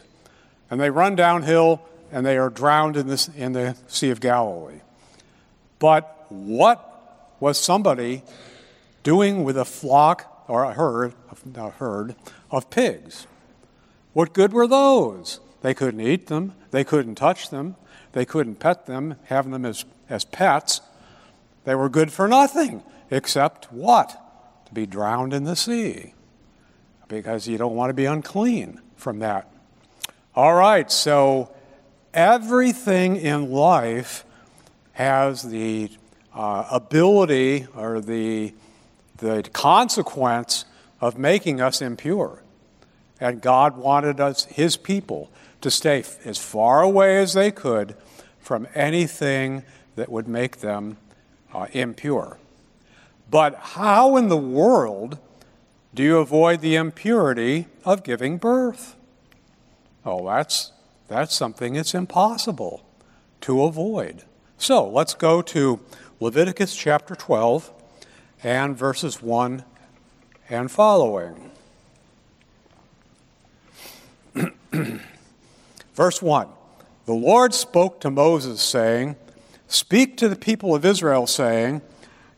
and 0.70 0.80
they 0.80 0.90
run 0.90 1.16
downhill 1.16 1.82
and 2.12 2.26
they 2.26 2.38
are 2.38 2.50
drowned 2.50 2.98
in, 2.98 3.08
this, 3.08 3.30
in 3.30 3.54
the 3.54 3.76
Sea 3.88 4.10
of 4.10 4.20
Galilee. 4.20 4.82
But 5.80 6.26
what 6.30 7.36
was 7.40 7.58
somebody 7.58 8.24
doing 9.04 9.44
with 9.44 9.58
a 9.58 9.66
flock 9.66 10.46
or 10.48 10.64
a 10.64 10.74
herd, 10.74 11.14
a 11.56 11.70
herd 11.72 12.16
of 12.50 12.70
pigs? 12.70 13.28
What 14.14 14.34
good 14.34 14.54
were 14.54 14.68
those? 14.68 15.40
They 15.62 15.74
couldn't 15.74 16.02
eat 16.02 16.28
them, 16.28 16.54
they 16.72 16.84
couldn't 16.84 17.16
touch 17.16 17.50
them, 17.50 17.76
they 18.14 18.26
couldn't 18.26 18.56
pet 18.56 18.86
them, 18.86 19.16
have 19.26 19.50
them 19.50 19.66
as, 19.66 19.86
as 20.10 20.24
pets. 20.26 20.82
They 21.66 21.76
were 21.76 21.90
good 21.90 22.12
for 22.12 22.28
nothing 22.28 22.84
except 23.12 23.72
what? 23.72 24.10
To 24.68 24.74
be 24.74 24.86
drowned 24.86 25.34
in 25.34 25.44
the 25.44 25.56
sea. 25.56 26.14
Because 27.08 27.48
you 27.48 27.58
don't 27.58 27.76
want 27.76 27.90
to 27.90 27.94
be 27.94 28.06
unclean 28.06 28.82
from 28.96 29.20
that. 29.20 29.50
All 30.38 30.54
right, 30.54 30.92
so 30.92 31.50
everything 32.14 33.16
in 33.16 33.50
life 33.50 34.24
has 34.92 35.42
the 35.42 35.90
uh, 36.32 36.68
ability 36.70 37.66
or 37.76 38.02
the, 38.02 38.54
the 39.18 39.42
consequence 39.52 40.66
of 41.02 41.18
making 41.18 41.60
us 41.60 41.82
impure. 41.82 42.44
And 43.20 43.42
God 43.42 43.78
wanted 43.78 44.20
us, 44.20 44.46
His 44.46 44.78
people, 44.78 45.32
to 45.62 45.72
stay 45.72 46.04
as 46.24 46.38
far 46.38 46.84
away 46.84 47.18
as 47.18 47.34
they 47.34 47.50
could 47.50 47.96
from 48.40 48.68
anything 48.76 49.64
that 49.96 50.08
would 50.08 50.28
make 50.28 50.58
them 50.58 50.98
uh, 51.52 51.66
impure. 51.74 52.38
But 53.32 53.56
how 53.56 54.16
in 54.18 54.28
the 54.28 54.38
world 54.38 55.18
do 55.96 56.04
you 56.04 56.20
avoid 56.20 56.62
the 56.62 56.76
impurity 56.76 57.66
of 57.84 58.04
giving 58.04 58.38
birth? 58.38 58.97
Oh, 60.08 60.26
that's, 60.26 60.72
that's 61.10 61.36
something 61.36 61.76
it's 61.76 61.94
impossible 61.94 62.82
to 63.42 63.64
avoid. 63.64 64.24
So 64.58 64.88
let's 64.88 65.14
go 65.14 65.42
to 65.42 65.82
Leviticus 66.22 66.74
chapter 66.74 67.14
12 67.14 67.70
and 68.42 68.78
verses 68.78 69.22
1 69.22 69.66
and 70.50 70.72
following. 70.72 71.52
Verse 75.94 76.22
1 76.22 76.48
The 77.06 77.14
Lord 77.14 77.54
spoke 77.54 78.00
to 78.00 78.10
Moses, 78.10 78.62
saying, 78.62 79.18
Speak 79.68 80.16
to 80.18 80.30
the 80.30 80.38
people 80.38 80.74
of 80.74 80.86
Israel, 80.86 81.28
saying, 81.28 81.82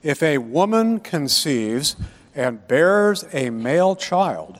If 0.01 0.23
a 0.23 0.39
woman 0.39 0.99
conceives 0.99 1.95
and 2.33 2.67
bears 2.67 3.25
a 3.31 3.51
male 3.51 3.95
child, 3.95 4.59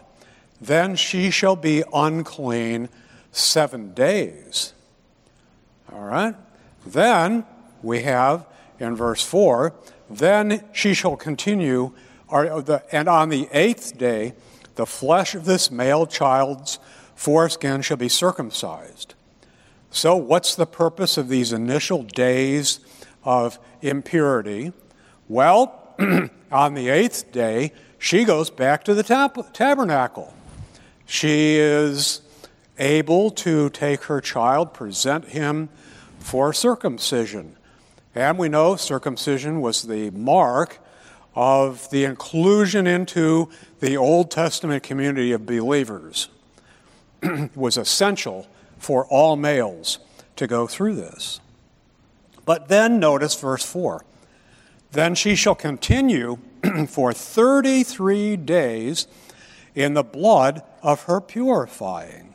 then 0.62 0.96
she 0.96 1.32
shall 1.32 1.56
be 1.56 1.84
unclean 1.92 2.90
seven 3.32 3.94
days. 3.94 4.74
All 5.92 6.04
right? 6.04 6.36
Then 6.86 7.46
we 7.82 8.04
have 8.04 8.46
in 8.80 8.96
verse 8.96 9.24
4 9.24 9.74
then 10.10 10.64
she 10.74 10.94
shall 10.94 11.16
continue, 11.16 11.92
and 12.32 13.08
on 13.08 13.30
the 13.30 13.48
eighth 13.52 13.98
day, 13.98 14.34
the 14.76 14.86
flesh 14.86 15.36
of 15.36 15.46
this 15.46 15.70
male 15.70 16.08
child's 16.08 16.80
foreskin 17.16 17.82
shall 17.82 17.98
be 17.98 18.10
circumcised. 18.10 19.14
So, 19.92 20.16
what's 20.16 20.56
the 20.56 20.66
purpose 20.66 21.18
of 21.18 21.30
these 21.30 21.52
initial 21.52 22.04
days 22.04 22.80
of 23.24 23.60
impurity? 23.82 24.72
Well, 25.28 25.96
on 26.52 26.74
the 26.74 26.90
eighth 26.90 27.32
day, 27.32 27.74
she 27.98 28.24
goes 28.24 28.50
back 28.50 28.84
to 28.86 28.94
the 28.94 29.04
tab- 29.04 29.54
tabernacle. 29.54 30.34
She 31.06 31.58
is 31.58 32.22
able 32.80 33.30
to 33.32 33.70
take 33.70 34.04
her 34.06 34.22
child, 34.22 34.74
present 34.74 35.26
him 35.26 35.70
for 36.20 36.54
circumcision. 36.54 37.56
And 38.16 38.38
we 38.38 38.50
know 38.50 38.76
circumcision 38.76 39.62
was 39.62 39.84
the 39.84 40.10
mark 40.12 40.80
of 41.36 41.90
the 41.92 42.06
inclusion 42.06 42.88
into 42.88 43.50
the 43.80 43.96
Old 43.96 44.32
Testament 44.32 44.84
community 44.84 45.32
of 45.32 45.46
believers. 45.46 46.30
it 47.22 47.56
was 47.56 47.78
essential 47.78 48.48
for 48.78 49.06
all 49.06 49.36
males 49.36 50.00
to 50.36 50.48
go 50.48 50.68
through 50.68 50.96
this. 50.96 51.40
But 52.46 52.68
then 52.68 53.00
notice 53.00 53.40
verse 53.40 53.66
4. 53.66 54.04
Then 54.92 55.14
she 55.14 55.36
shall 55.36 55.56
continue 55.56 56.40
for 56.88 57.14
33 57.14 58.38
days 58.38 59.08
in 59.76 59.94
the 59.94 60.04
blood 60.04 60.64
of 60.82 61.04
her 61.04 61.22
purifying. 61.22 62.29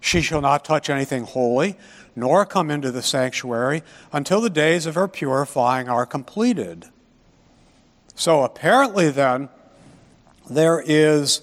She 0.00 0.20
shall 0.20 0.40
not 0.40 0.64
touch 0.64 0.88
anything 0.90 1.24
holy, 1.24 1.76
nor 2.14 2.46
come 2.46 2.70
into 2.70 2.90
the 2.90 3.02
sanctuary 3.02 3.82
until 4.12 4.40
the 4.40 4.50
days 4.50 4.86
of 4.86 4.94
her 4.94 5.08
purifying 5.08 5.88
are 5.88 6.06
completed. 6.06 6.86
So 8.14 8.42
apparently, 8.42 9.10
then, 9.10 9.48
there 10.48 10.82
is 10.84 11.42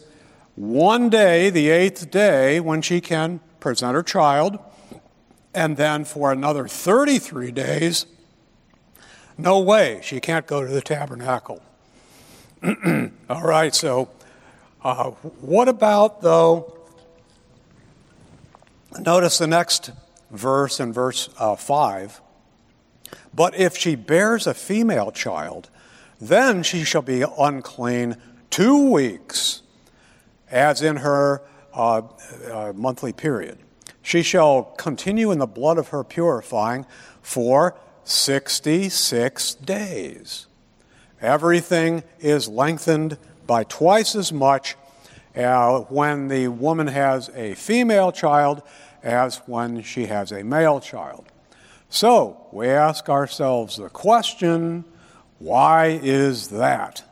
one 0.55 1.09
day, 1.09 1.49
the 1.49 1.69
eighth 1.69 2.09
day, 2.09 2.59
when 2.59 2.81
she 2.81 3.01
can 3.01 3.39
present 3.59 3.95
her 3.95 4.03
child 4.03 4.59
and 5.53 5.77
then 5.77 6.03
for 6.03 6.31
another 6.31 6.67
33 6.67 7.51
days, 7.51 8.05
no 9.37 9.59
way, 9.59 9.99
she 10.03 10.19
can't 10.19 10.47
go 10.47 10.65
to 10.65 10.71
the 10.71 10.81
tabernacle. 10.81 11.61
All 13.29 13.43
right, 13.43 13.73
so 13.73 14.09
uh, 14.83 15.11
what 15.11 15.67
about, 15.67 16.21
though? 16.21 16.77
Notice 19.05 19.37
the 19.37 19.47
next 19.47 19.91
verse 20.31 20.79
in 20.79 20.93
verse 20.93 21.27
uh, 21.37 21.57
5. 21.57 22.21
But 23.33 23.53
if 23.55 23.75
she 23.75 23.95
bears 23.95 24.47
a 24.47 24.53
female 24.53 25.11
child, 25.11 25.69
then 26.21 26.63
she 26.63 26.85
shall 26.85 27.01
be 27.01 27.25
unclean 27.37 28.15
two 28.49 28.91
weeks, 28.91 29.61
as 30.49 30.81
in 30.81 30.97
her 30.97 31.41
uh, 31.73 32.03
uh 32.49 32.71
monthly 32.73 33.11
period. 33.11 33.57
She 34.01 34.23
shall 34.23 34.63
continue 34.63 35.31
in 35.31 35.39
the 35.39 35.47
blood 35.47 35.77
of 35.77 35.89
her 35.89 36.05
purifying 36.05 36.85
for 37.21 37.75
66 38.05 39.55
days. 39.55 40.47
Everything 41.21 42.03
is 42.21 42.47
lengthened 42.47 43.17
by 43.45 43.65
twice 43.65 44.15
as 44.15 44.31
much 44.31 44.77
uh, 45.35 45.79
when 45.79 46.29
the 46.29 46.47
woman 46.47 46.87
has 46.87 47.29
a 47.35 47.55
female 47.55 48.11
child 48.11 48.61
as 49.03 49.37
when 49.45 49.83
she 49.83 50.07
has 50.07 50.31
a 50.31 50.43
male 50.43 50.79
child. 50.79 51.25
So 51.89 52.47
we 52.51 52.69
ask 52.69 53.09
ourselves 53.09 53.77
the 53.77 53.89
question 53.89 54.85
why 55.39 55.99
is 56.01 56.47
that? 56.49 57.03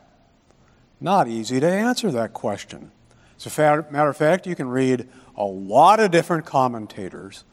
Not 1.01 1.27
easy 1.27 1.59
to 1.59 1.69
answer 1.69 2.11
that 2.11 2.31
question. 2.31 2.91
As 3.35 3.57
a 3.57 3.85
matter 3.91 4.09
of 4.09 4.15
fact, 4.15 4.47
you 4.47 4.55
can 4.55 4.69
read 4.69 5.09
a 5.35 5.43
lot 5.43 5.99
of 5.99 6.11
different 6.11 6.45
commentators, 6.45 7.43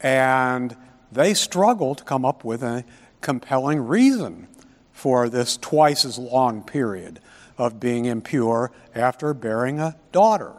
and 0.00 0.76
they 1.12 1.34
struggle 1.34 1.94
to 1.94 2.04
come 2.04 2.24
up 2.24 2.44
with 2.44 2.62
a 2.62 2.84
compelling 3.20 3.86
reason 3.86 4.48
for 4.92 5.28
this 5.28 5.56
twice 5.56 6.04
as 6.04 6.18
long 6.18 6.62
period 6.62 7.20
of 7.58 7.80
being 7.80 8.04
impure 8.04 8.70
after 8.94 9.34
bearing 9.34 9.80
a 9.80 9.96
daughter. 10.12 10.52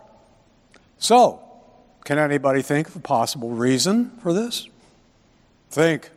So, 0.98 1.45
can 2.06 2.20
anybody 2.20 2.62
think 2.62 2.88
of 2.88 2.96
a 2.96 3.00
possible 3.00 3.50
reason 3.50 4.12
for 4.22 4.32
this? 4.32 4.70
Think. 5.72 6.12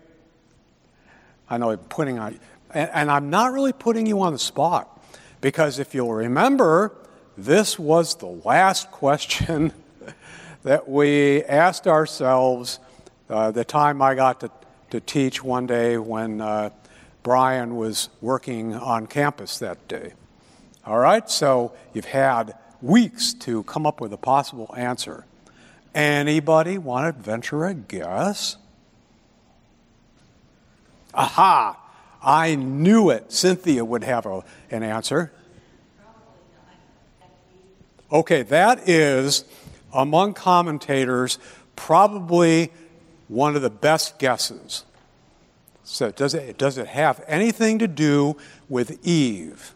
I 1.48 1.57
know 1.57 1.70
I'm 1.70 1.79
putting 1.79 2.18
on, 2.18 2.38
and, 2.72 2.90
and 2.92 3.11
I'm 3.11 3.31
not 3.31 3.53
really 3.53 3.72
putting 3.72 4.07
you 4.07 4.20
on 4.20 4.35
the 4.35 4.38
spot 4.38 5.03
because 5.40 5.79
if 5.79 5.94
you'll 5.94 6.12
remember, 6.12 6.92
this 7.38 7.79
was 7.79 8.16
the 8.16 8.27
last 8.27 8.90
question 8.92 9.72
that 10.62 10.87
we 10.88 11.42
asked 11.44 11.87
ourselves 11.87 12.79
uh, 13.31 13.51
the 13.51 13.64
time 13.64 14.03
I 14.03 14.14
got 14.14 14.40
to, 14.40 14.51
to 14.90 15.01
teach 15.01 15.42
one 15.42 15.66
day 15.66 15.96
when 15.96 16.42
uh, 16.42 16.68
Brian 17.22 17.77
was 17.77 18.11
working 18.20 18.74
on 18.74 19.07
campus 19.07 19.59
that 19.61 19.88
day. 19.88 20.12
All 20.85 20.98
right, 20.98 21.29
so 21.31 21.72
you've 21.94 22.05
had 22.05 22.55
weeks 22.83 23.33
to 23.35 23.62
come 23.62 23.87
up 23.87 24.03
with 24.03 24.12
a 24.12 24.18
possible 24.18 24.74
answer. 24.77 25.24
Anybody 25.94 26.79
want 26.79 27.16
to 27.16 27.22
venture 27.22 27.64
a 27.64 27.74
guess? 27.74 28.57
Aha! 31.14 31.79
I 32.22 32.55
knew 32.55 33.11
it. 33.11 33.33
Cynthia 33.33 33.85
would 33.85 34.05
have 34.05 34.27
a, 34.27 34.44
an 34.70 34.83
answer. 34.83 35.33
Okay, 38.11 38.42
that 38.42 38.88
is 38.88 39.44
among 39.92 40.35
commentators, 40.35 41.38
probably 41.77 42.72
one 43.29 43.57
of 43.57 43.62
the 43.62 43.70
best 43.70 44.18
guesses. 44.18 44.85
So, 45.85 46.11
does 46.11 46.35
it, 46.35 46.59
does 46.59 46.79
it 46.79 46.87
have 46.88 47.24
anything 47.27 47.79
to 47.79 47.88
do 47.88 48.37
with 48.68 49.05
Eve? 49.07 49.74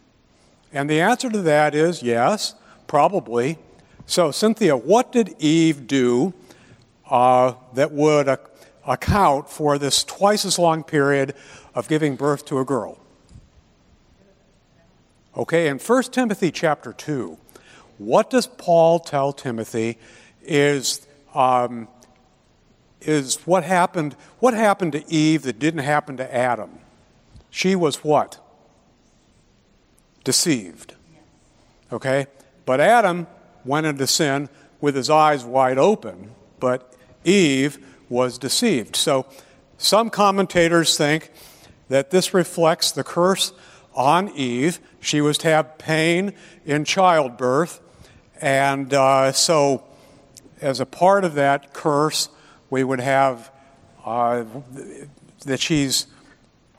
And 0.71 0.89
the 0.89 1.01
answer 1.01 1.29
to 1.29 1.41
that 1.41 1.75
is 1.75 2.03
yes, 2.03 2.55
probably. 2.87 3.57
So, 4.05 4.31
Cynthia, 4.31 4.75
what 4.75 5.11
did 5.11 5.35
Eve 5.39 5.87
do 5.87 6.33
uh, 7.09 7.53
that 7.73 7.91
would 7.91 8.27
uh, 8.27 8.37
account 8.85 9.49
for 9.49 9.77
this 9.77 10.03
twice 10.03 10.45
as 10.45 10.59
long 10.59 10.83
period 10.83 11.33
of 11.73 11.87
giving 11.87 12.15
birth 12.15 12.45
to 12.45 12.59
a 12.59 12.65
girl? 12.65 12.97
Okay, 15.35 15.67
in 15.67 15.79
1 15.79 16.03
Timothy 16.03 16.51
chapter 16.51 16.93
2, 16.93 17.37
what 17.97 18.29
does 18.29 18.45
Paul 18.45 18.99
tell 18.99 19.33
Timothy 19.33 19.97
is, 20.43 21.07
um, 21.33 21.87
is 23.01 23.37
what 23.45 23.63
happened, 23.63 24.15
what 24.39 24.53
happened 24.53 24.91
to 24.91 25.11
Eve 25.11 25.43
that 25.43 25.57
didn't 25.57 25.81
happen 25.81 26.17
to 26.17 26.35
Adam? 26.35 26.79
She 27.49 27.75
was 27.75 28.03
what? 28.03 28.39
Deceived. 30.23 30.95
Okay? 31.91 32.27
But 32.65 32.79
Adam 32.79 33.27
went 33.65 33.85
into 33.85 34.07
sin 34.07 34.49
with 34.81 34.95
his 34.95 35.09
eyes 35.09 35.43
wide 35.45 35.77
open, 35.77 36.31
but 36.59 36.95
Eve 37.23 37.77
was 38.09 38.37
deceived. 38.37 38.95
So 38.95 39.25
some 39.77 40.09
commentators 40.09 40.97
think 40.97 41.31
that 41.89 42.11
this 42.11 42.33
reflects 42.33 42.91
the 42.91 43.03
curse 43.03 43.53
on 43.95 44.29
Eve. 44.29 44.79
She 44.99 45.21
was 45.21 45.37
to 45.39 45.47
have 45.47 45.77
pain 45.77 46.33
in 46.65 46.85
childbirth, 46.85 47.81
and 48.41 48.93
uh, 48.93 49.31
so, 49.31 49.83
as 50.61 50.79
a 50.79 50.85
part 50.85 51.23
of 51.23 51.35
that 51.35 51.73
curse, 51.73 52.29
we 52.69 52.83
would 52.83 52.99
have 52.99 53.51
uh, 54.05 54.45
that 55.45 55.59
she's 55.59 56.07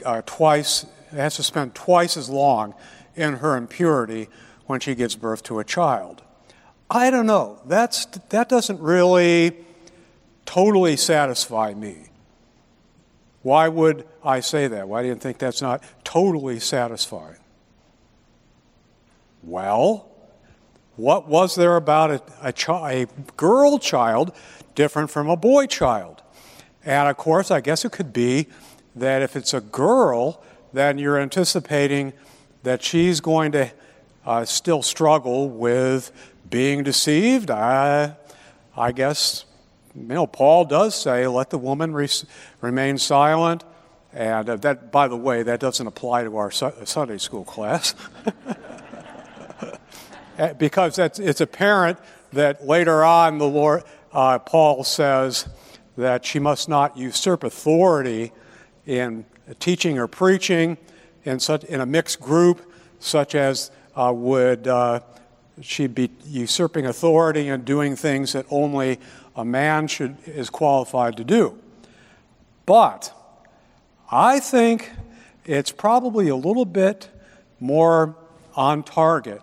uh, 0.04 0.22
twice, 0.26 0.86
has 1.10 1.36
to 1.36 1.42
spend 1.42 1.74
twice 1.74 2.16
as 2.16 2.28
long 2.28 2.74
in 3.14 3.34
her 3.34 3.56
impurity 3.56 4.28
when 4.66 4.80
she 4.80 4.94
gives 4.94 5.14
birth 5.14 5.42
to 5.44 5.58
a 5.58 5.64
child. 5.64 6.22
I 6.90 7.10
don't 7.10 7.26
know. 7.26 7.60
That's, 7.66 8.06
that 8.28 8.48
doesn't 8.48 8.80
really 8.80 9.56
totally 10.44 10.96
satisfy 10.96 11.74
me. 11.74 12.08
Why 13.42 13.68
would 13.68 14.06
I 14.22 14.40
say 14.40 14.68
that? 14.68 14.88
Why 14.88 15.02
do 15.02 15.08
you 15.08 15.14
think 15.14 15.38
that's 15.38 15.60
not 15.60 15.82
totally 16.02 16.60
satisfying? 16.60 17.36
Well, 19.42 20.08
what 20.96 21.28
was 21.28 21.54
there 21.54 21.76
about 21.76 22.10
a, 22.10 22.22
a, 22.42 22.52
chi- 22.52 22.92
a 22.92 23.06
girl 23.36 23.78
child 23.78 24.32
different 24.74 25.10
from 25.10 25.28
a 25.28 25.36
boy 25.36 25.66
child? 25.66 26.22
And 26.84 27.08
of 27.08 27.16
course, 27.16 27.50
I 27.50 27.60
guess 27.60 27.84
it 27.84 27.92
could 27.92 28.12
be 28.12 28.46
that 28.94 29.22
if 29.22 29.36
it's 29.36 29.52
a 29.52 29.60
girl, 29.60 30.42
then 30.72 30.98
you're 30.98 31.18
anticipating 31.18 32.12
that 32.62 32.82
she's 32.82 33.20
going 33.20 33.52
to 33.52 33.70
uh, 34.24 34.44
still 34.44 34.82
struggle 34.82 35.50
with 35.50 36.12
being 36.54 36.84
deceived. 36.84 37.50
I, 37.50 38.14
I 38.76 38.92
guess, 38.92 39.44
you 39.92 40.04
know, 40.04 40.24
Paul 40.24 40.64
does 40.66 40.94
say, 40.94 41.26
let 41.26 41.50
the 41.50 41.58
woman 41.58 41.92
re- 41.92 42.08
remain 42.60 42.96
silent. 42.96 43.64
And 44.12 44.48
uh, 44.48 44.54
that, 44.58 44.92
by 44.92 45.08
the 45.08 45.16
way, 45.16 45.42
that 45.42 45.58
doesn't 45.58 45.84
apply 45.84 46.22
to 46.22 46.36
our 46.36 46.52
su- 46.52 46.72
Sunday 46.84 47.18
school 47.18 47.44
class. 47.44 47.96
Uh, 50.36 50.52
because 50.54 50.98
it's 50.98 51.40
apparent 51.40 51.96
that 52.32 52.66
later 52.66 53.04
on 53.04 53.38
the 53.38 53.46
Lord, 53.46 53.84
uh, 54.12 54.36
Paul 54.40 54.82
says 54.82 55.48
that 55.96 56.24
she 56.24 56.40
must 56.40 56.68
not 56.68 56.96
usurp 56.96 57.44
authority 57.44 58.32
in 58.84 59.26
teaching 59.60 59.96
or 59.96 60.08
preaching 60.08 60.76
in, 61.24 61.38
such, 61.38 61.62
in 61.62 61.80
a 61.80 61.86
mixed 61.86 62.18
group, 62.18 62.68
such 62.98 63.36
as 63.36 63.70
uh, 63.94 64.12
would 64.12 64.66
uh, 64.66 64.98
she'd 65.60 65.94
be 65.94 66.10
usurping 66.26 66.86
authority 66.86 67.48
and 67.48 67.64
doing 67.64 67.96
things 67.96 68.32
that 68.32 68.46
only 68.50 68.98
a 69.36 69.44
man 69.44 69.86
should, 69.86 70.16
is 70.26 70.50
qualified 70.50 71.16
to 71.16 71.24
do. 71.24 71.58
But 72.66 73.12
I 74.10 74.40
think 74.40 74.90
it's 75.44 75.70
probably 75.70 76.28
a 76.28 76.36
little 76.36 76.64
bit 76.64 77.10
more 77.60 78.16
on 78.54 78.82
target 78.82 79.42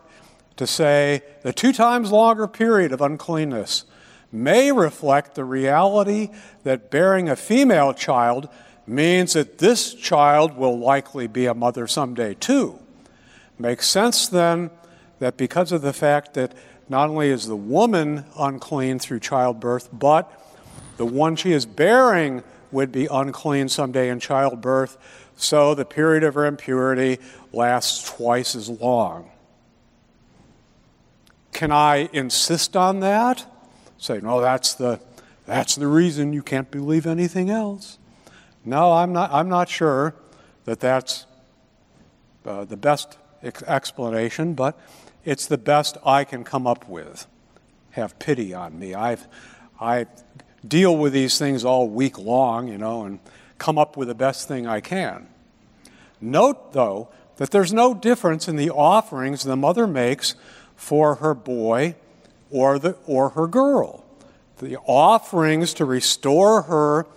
to 0.58 0.68
say 0.68 1.22
the 1.44 1.54
two 1.54 1.74
times 1.74 2.12
longer 2.12 2.48
period 2.48 2.92
of 2.92 3.02
uncleanness 3.02 3.86
may 4.32 4.72
reflect 4.72 5.36
the 5.36 5.44
reality 5.44 6.30
that 6.64 6.90
bearing 6.90 7.28
a 7.30 7.36
female 7.36 7.94
child 7.94 8.48
means 8.88 9.34
that 9.34 9.58
this 9.58 9.94
child 9.94 10.56
will 10.56 10.78
likely 10.80 11.28
be 11.28 11.46
a 11.46 11.54
mother 11.54 11.88
someday 11.88 12.34
too. 12.34 12.80
Makes 13.60 13.88
sense 13.88 14.28
then 14.28 14.70
that 15.22 15.38
because 15.38 15.72
of 15.72 15.84
the 15.84 15.94
fact 15.94 16.34
that 16.34 16.52
not 16.90 17.08
only 17.08 17.30
is 17.30 17.46
the 17.46 17.56
woman 17.56 18.26
unclean 18.40 18.98
through 18.98 19.20
childbirth, 19.20 19.88
but 19.94 20.30
the 20.98 21.06
one 21.06 21.36
she 21.36 21.52
is 21.52 21.64
bearing 21.64 22.44
would 22.72 22.92
be 22.92 23.06
unclean 23.06 23.70
someday 23.70 24.10
in 24.10 24.20
childbirth, 24.20 24.98
so 25.38 25.76
the 25.76 25.86
period 25.86 26.24
of 26.24 26.34
her 26.34 26.48
impurity 26.48 27.20
lasts 27.54 28.10
twice 28.10 28.56
as 28.56 28.68
long. 28.68 29.30
Can 31.52 31.72
I 31.72 32.10
insist 32.12 32.76
on 32.76 33.02
that? 33.02 33.46
Say, 34.00 34.22
no, 34.22 34.42
that's 34.42 34.74
the, 34.74 35.00
that's 35.46 35.76
the 35.76 35.86
reason 35.86 36.34
you 36.34 36.42
can't 36.42 36.72
believe 36.72 37.06
anything 37.06 37.52
else. 37.52 38.00
No, 38.66 38.94
I'm 38.94 39.14
not, 39.14 39.32
I'm 39.32 39.50
not 39.50 39.70
sure 39.70 40.16
that 40.66 40.80
that's 40.80 41.28
uh, 42.44 42.66
the 42.66 42.78
best 42.78 43.20
ex- 43.44 43.62
explanation, 43.64 44.56
but 44.56 44.80
it's 45.26 45.46
the 45.46 45.58
best 45.58 45.98
I 46.06 46.24
can 46.24 46.44
come 46.44 46.66
up 46.66 46.88
with. 46.88 47.28
Have 47.92 48.18
pity 48.20 48.54
on 48.54 48.80
me. 48.80 48.94
I've, 48.94 49.28
I 49.80 50.08
deal 50.68 50.96
with 50.96 51.14
these 51.14 51.38
things 51.38 51.66
all 51.66 51.90
week 51.90 52.18
long, 52.18 52.68
you 52.68 52.78
know, 52.78 53.04
and 53.06 53.20
come 53.58 53.78
up 53.78 53.98
with 53.98 54.08
the 54.08 54.16
best 54.16 54.48
thing 54.48 54.66
I 54.66 54.80
can. 54.80 55.28
Note, 56.20 56.74
though, 56.74 57.10
that 57.38 57.52
there's 57.52 57.74
no 57.74 57.94
difference 57.94 58.48
in 58.48 58.56
the 58.56 58.70
offerings 58.70 59.44
the 59.44 59.56
mother 59.56 59.88
makes 59.88 60.36
for 60.76 61.16
her 61.16 61.34
boy 61.34 61.96
or, 62.50 62.78
the, 62.78 62.96
or 63.06 63.30
her 63.30 63.48
girl. 63.48 64.06
The 64.60 64.78
offerings 64.86 65.74
to 65.76 65.86
restore 65.86 66.64
her 66.64 67.08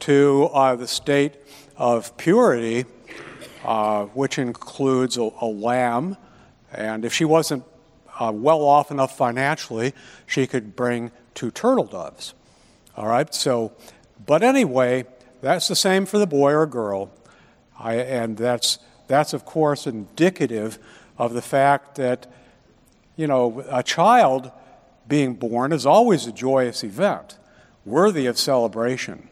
to 0.00 0.50
uh, 0.52 0.76
the 0.76 0.88
state 0.88 1.34
of 1.76 2.16
purity, 2.16 2.86
uh, 3.64 4.04
which 4.06 4.38
includes 4.38 5.18
a, 5.18 5.30
a, 5.40 5.46
lamb, 5.46 6.16
and 6.72 7.04
if 7.04 7.12
she 7.12 7.24
wasn't 7.24 7.64
uh, 8.18 8.32
well 8.34 8.62
off 8.62 8.90
enough 8.90 9.16
financially, 9.16 9.94
she 10.26 10.46
could 10.46 10.76
bring 10.76 11.10
two 11.34 11.50
turtle 11.50 11.84
doves. 11.84 12.34
All 12.96 13.06
right, 13.06 13.32
so, 13.34 13.72
but 14.24 14.42
anyway, 14.42 15.04
that's 15.42 15.68
the 15.68 15.76
same 15.76 16.06
for 16.06 16.18
the 16.18 16.26
boy 16.26 16.52
or 16.52 16.66
girl. 16.66 17.10
I, 17.78 17.96
and 17.96 18.36
that's, 18.36 18.78
that's, 19.06 19.34
of 19.34 19.44
course, 19.44 19.86
indicative 19.86 20.78
of 21.18 21.34
the 21.34 21.42
fact 21.42 21.96
that, 21.96 22.26
you 23.16 23.26
know, 23.26 23.64
a 23.68 23.82
child 23.82 24.50
being 25.06 25.34
born 25.34 25.72
is 25.72 25.86
always 25.86 26.26
a 26.26 26.32
joyous 26.32 26.82
event, 26.82 27.38
worthy 27.84 28.26
of 28.26 28.38
celebration. 28.38 29.28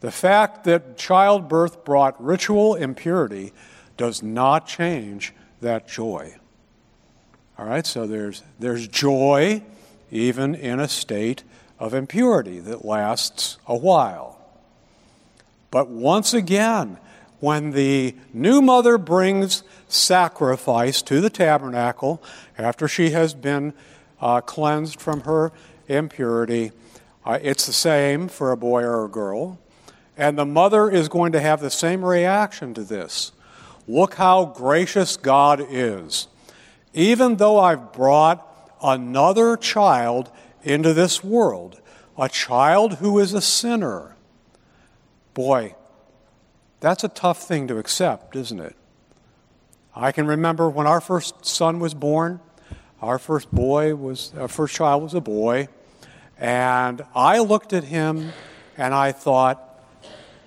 The 0.00 0.10
fact 0.10 0.64
that 0.64 0.98
childbirth 0.98 1.84
brought 1.84 2.22
ritual 2.22 2.74
impurity 2.74 3.52
does 3.96 4.22
not 4.22 4.66
change 4.66 5.32
that 5.64 5.88
joy. 5.88 6.34
All 7.58 7.66
right, 7.66 7.86
so 7.86 8.06
there's, 8.06 8.42
there's 8.58 8.88
joy 8.88 9.62
even 10.10 10.54
in 10.54 10.80
a 10.80 10.88
state 10.88 11.42
of 11.78 11.92
impurity 11.92 12.60
that 12.60 12.84
lasts 12.84 13.58
a 13.66 13.76
while. 13.76 14.38
But 15.70 15.88
once 15.88 16.32
again, 16.32 16.98
when 17.40 17.72
the 17.72 18.14
new 18.32 18.62
mother 18.62 18.96
brings 18.96 19.64
sacrifice 19.88 21.02
to 21.02 21.20
the 21.20 21.30
tabernacle 21.30 22.22
after 22.56 22.88
she 22.88 23.10
has 23.10 23.34
been 23.34 23.74
uh, 24.20 24.40
cleansed 24.40 25.00
from 25.00 25.22
her 25.22 25.52
impurity, 25.88 26.72
uh, 27.24 27.38
it's 27.42 27.66
the 27.66 27.72
same 27.72 28.28
for 28.28 28.52
a 28.52 28.56
boy 28.56 28.82
or 28.82 29.04
a 29.04 29.08
girl. 29.08 29.58
And 30.16 30.38
the 30.38 30.46
mother 30.46 30.88
is 30.90 31.08
going 31.08 31.32
to 31.32 31.40
have 31.40 31.60
the 31.60 31.70
same 31.70 32.04
reaction 32.04 32.72
to 32.74 32.82
this. 32.82 33.32
Look 33.86 34.14
how 34.14 34.46
gracious 34.46 35.16
God 35.16 35.64
is. 35.68 36.28
Even 36.92 37.36
though 37.36 37.58
I've 37.58 37.92
brought 37.92 38.50
another 38.82 39.56
child 39.56 40.30
into 40.62 40.94
this 40.94 41.22
world, 41.22 41.80
a 42.18 42.28
child 42.28 42.94
who 42.94 43.18
is 43.18 43.34
a 43.34 43.40
sinner. 43.40 44.16
Boy, 45.34 45.74
that's 46.80 47.04
a 47.04 47.08
tough 47.08 47.42
thing 47.42 47.66
to 47.68 47.78
accept, 47.78 48.36
isn't 48.36 48.60
it? 48.60 48.76
I 49.96 50.12
can 50.12 50.26
remember 50.26 50.68
when 50.68 50.86
our 50.86 51.00
first 51.00 51.44
son 51.44 51.78
was 51.78 51.94
born, 51.94 52.40
our 53.00 53.18
first 53.18 53.50
boy 53.50 53.94
was, 53.94 54.32
our 54.38 54.48
first 54.48 54.74
child 54.74 55.02
was 55.02 55.14
a 55.14 55.20
boy, 55.20 55.68
and 56.38 57.04
I 57.14 57.38
looked 57.40 57.72
at 57.72 57.84
him 57.84 58.32
and 58.76 58.94
I 58.94 59.12
thought, 59.12 59.60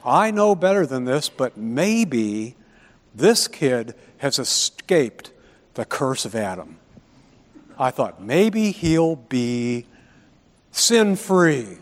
I 0.04 0.32
know 0.32 0.56
better 0.56 0.86
than 0.86 1.06
this, 1.06 1.30
but 1.30 1.58
maybe 1.58 2.56
this 3.14 3.48
kid 3.48 3.96
has 4.18 4.40
escaped 4.40 5.32
the 5.74 5.86
curse 5.86 6.26
of 6.26 6.36
Adam. 6.36 6.78
I 7.78 7.92
thought 7.92 8.22
maybe 8.22 8.72
he'll 8.72 9.16
be 9.16 9.86
sin 10.72 11.16
free. 11.16 11.78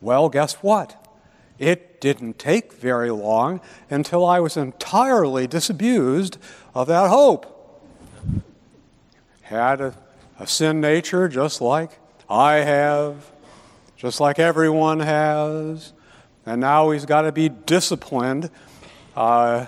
Well, 0.00 0.28
guess 0.28 0.54
what? 0.54 1.00
It 1.58 2.00
didn't 2.00 2.38
take 2.38 2.72
very 2.72 3.10
long 3.10 3.60
until 3.88 4.26
I 4.26 4.40
was 4.40 4.56
entirely 4.56 5.46
disabused 5.46 6.36
of 6.74 6.88
that 6.88 7.08
hope. 7.08 7.50
Had 9.42 9.80
a, 9.80 9.94
a 10.38 10.46
sin 10.46 10.80
nature 10.80 11.28
just 11.28 11.60
like 11.60 11.98
I 12.28 12.54
have, 12.56 13.30
just 13.96 14.20
like 14.20 14.38
everyone 14.38 15.00
has, 15.00 15.92
and 16.44 16.60
now 16.60 16.90
he's 16.90 17.06
got 17.06 17.22
to 17.22 17.32
be 17.32 17.48
disciplined. 17.48 18.50
Uh, 19.16 19.66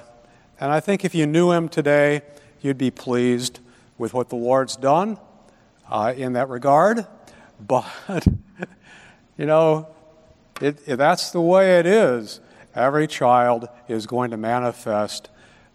and 0.61 0.73
I 0.73 0.81
think 0.81 1.05
if 1.05 1.14
you 1.14 1.27
knew 1.27 1.53
him 1.53 1.69
today, 1.69 2.23
you'd 2.61 2.79
be 2.79 2.90
pleased 2.90 3.61
with 3.99 4.14
what 4.14 4.29
the 4.29 4.37
Lord's 4.37 4.77
done 4.77 5.19
uh, 5.90 6.14
in 6.16 6.35
that 6.35 6.49
regard. 6.49 7.07
But, 7.59 8.27
you 9.38 9.47
know, 9.47 9.88
it, 10.61 10.79
it, 10.87 10.97
that's 10.97 11.31
the 11.31 11.40
way 11.40 11.79
it 11.79 11.87
is. 11.87 12.38
Every 12.75 13.07
child 13.07 13.71
is 13.88 14.07
going 14.07 14.31
to 14.33 14.37
manifest 14.37 15.31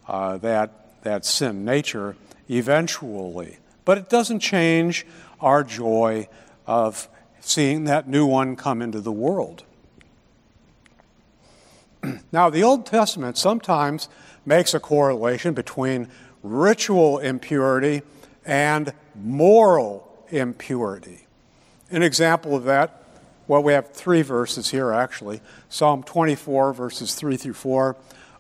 uh, 0.08 0.38
that, 0.38 1.02
that 1.02 1.26
sin 1.26 1.66
nature 1.66 2.16
eventually. 2.48 3.58
But 3.84 3.98
it 3.98 4.10
doesn't 4.10 4.42
change 4.42 5.08
our 5.40 5.64
joy 5.64 6.28
of 6.68 7.10
seeing 7.40 7.86
that 7.86 8.08
new 8.08 8.28
one 8.28 8.56
come 8.56 8.82
into 8.84 9.02
the 9.02 9.12
world. 9.12 9.64
now, 12.32 12.50
the 12.50 12.62
Old 12.62 12.86
Testament 12.86 13.38
sometimes 13.38 14.08
makes 14.46 14.74
a 14.74 14.80
correlation 14.80 15.54
between 15.54 16.08
ritual 16.44 17.20
impurity 17.20 18.02
and 18.46 18.94
moral 19.16 20.26
impurity. 20.30 21.28
An 21.92 22.04
example 22.04 22.56
of 22.56 22.64
that, 22.64 23.04
well, 23.48 23.62
we 23.62 23.74
have 23.74 23.92
three 23.92 24.22
verses 24.22 24.72
here 24.72 24.92
actually 24.92 25.42
Psalm 25.70 26.04
24, 26.04 26.74
verses 26.74 27.16
3 27.16 27.38
through 27.38 27.54
4, 27.54 27.96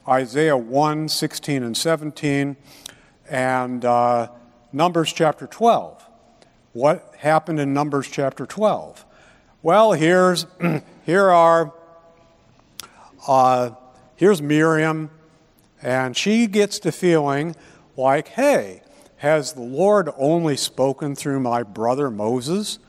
Isaiah 0.08 0.58
1, 0.58 1.10
16 1.10 1.64
and 1.64 1.78
17, 1.78 2.56
and 3.30 3.86
uh, 3.86 4.28
Numbers 4.74 5.12
chapter 5.14 5.48
12. 5.48 6.04
What 6.74 7.14
happened 7.18 7.60
in 7.60 7.74
Numbers 7.74 8.08
chapter 8.10 8.46
12? 8.46 9.06
Well, 9.62 9.92
here's, 9.92 10.48
here 11.06 11.30
are, 11.30 11.74
uh, 13.28 13.72
here's 14.16 14.42
Miriam, 14.42 15.12
and 15.82 16.16
she 16.16 16.48
gets 16.48 16.80
to 16.80 16.92
feeling 16.92 17.56
like, 17.98 18.30
hey, 18.30 18.84
has 19.18 19.54
the 19.54 19.62
Lord 19.62 20.10
only 20.18 20.58
spoken 20.58 21.16
through 21.16 21.40
my 21.40 21.64
brother 21.64 22.10
Moses? 22.10 22.80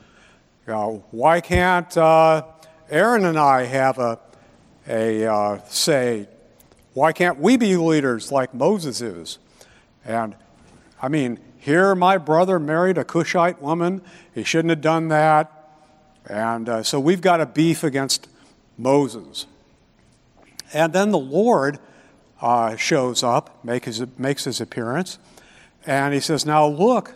You 0.65 0.73
know, 0.73 1.05
why 1.11 1.41
can't 1.41 1.95
uh, 1.97 2.43
Aaron 2.89 3.25
and 3.25 3.37
I 3.37 3.63
have 3.65 3.99
a, 3.99 4.19
a 4.87 5.25
uh, 5.25 5.59
say? 5.67 6.27
Why 6.93 7.11
can't 7.11 7.39
we 7.39 7.57
be 7.57 7.75
leaders 7.75 8.31
like 8.31 8.53
Moses 8.53 9.01
is? 9.01 9.39
And 10.05 10.35
I 11.01 11.07
mean, 11.07 11.39
here 11.57 11.95
my 11.95 12.17
brother 12.17 12.59
married 12.59 12.97
a 12.97 13.03
Cushite 13.03 13.61
woman. 13.61 14.01
He 14.33 14.43
shouldn't 14.43 14.69
have 14.69 14.81
done 14.81 15.07
that. 15.09 15.51
And 16.27 16.69
uh, 16.69 16.83
so 16.83 16.99
we've 16.99 17.21
got 17.21 17.41
a 17.41 17.45
beef 17.45 17.83
against 17.83 18.27
Moses. 18.77 19.45
And 20.73 20.93
then 20.93 21.11
the 21.11 21.19
Lord 21.19 21.79
uh, 22.43 22.75
shows 22.75 23.23
up, 23.23 23.63
make 23.63 23.85
his, 23.85 24.03
makes 24.19 24.43
his 24.43 24.59
appearance, 24.59 25.17
And 25.85 26.13
he 26.13 26.19
says, 26.19 26.45
Now 26.45 26.67
look, 26.67 27.13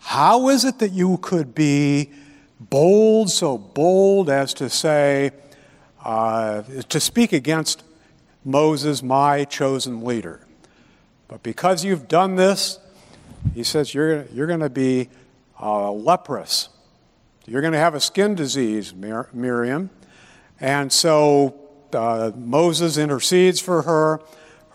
how 0.00 0.48
is 0.48 0.64
it 0.64 0.80
that 0.80 0.90
you 0.90 1.18
could 1.18 1.54
be 1.54 2.10
bold, 2.58 3.30
so 3.30 3.56
bold 3.56 4.28
as 4.28 4.52
to 4.54 4.68
say, 4.68 5.30
uh, 6.04 6.62
to 6.88 6.98
speak 6.98 7.32
against 7.32 7.84
Moses, 8.44 9.00
my 9.00 9.44
chosen 9.44 10.02
leader? 10.04 10.40
But 11.28 11.44
because 11.44 11.84
you've 11.84 12.08
done 12.08 12.34
this, 12.34 12.80
he 13.54 13.62
says, 13.62 13.94
you're, 13.94 14.24
you're 14.26 14.48
going 14.48 14.58
to 14.60 14.70
be 14.70 15.08
uh, 15.60 15.92
leprous. 15.92 16.68
You're 17.46 17.60
going 17.60 17.74
to 17.74 17.78
have 17.78 17.94
a 17.94 18.00
skin 18.00 18.34
disease, 18.34 18.92
Mir- 18.92 19.28
Miriam. 19.32 19.90
And 20.58 20.92
so 20.92 21.54
uh, 21.92 22.32
Moses 22.34 22.96
intercedes 22.96 23.60
for 23.60 23.82
her, 23.82 24.20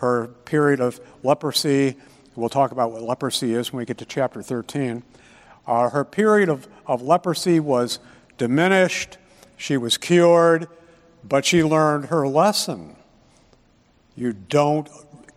her 0.04 0.28
period 0.28 0.80
of 0.80 1.00
leprosy. 1.22 1.96
We'll 2.36 2.48
talk 2.48 2.72
about 2.72 2.92
what 2.92 3.02
leprosy 3.02 3.54
is 3.54 3.72
when 3.72 3.78
we 3.78 3.84
get 3.84 3.98
to 3.98 4.04
chapter 4.04 4.42
13. 4.42 5.02
Uh, 5.66 5.88
her 5.88 6.04
period 6.04 6.48
of, 6.48 6.68
of 6.86 7.02
leprosy 7.02 7.58
was 7.58 7.98
diminished, 8.36 9.16
she 9.56 9.76
was 9.76 9.96
cured, 9.96 10.68
but 11.26 11.44
she 11.44 11.64
learned 11.64 12.06
her 12.06 12.28
lesson. 12.28 12.96
You 14.14 14.32
don't 14.34 14.88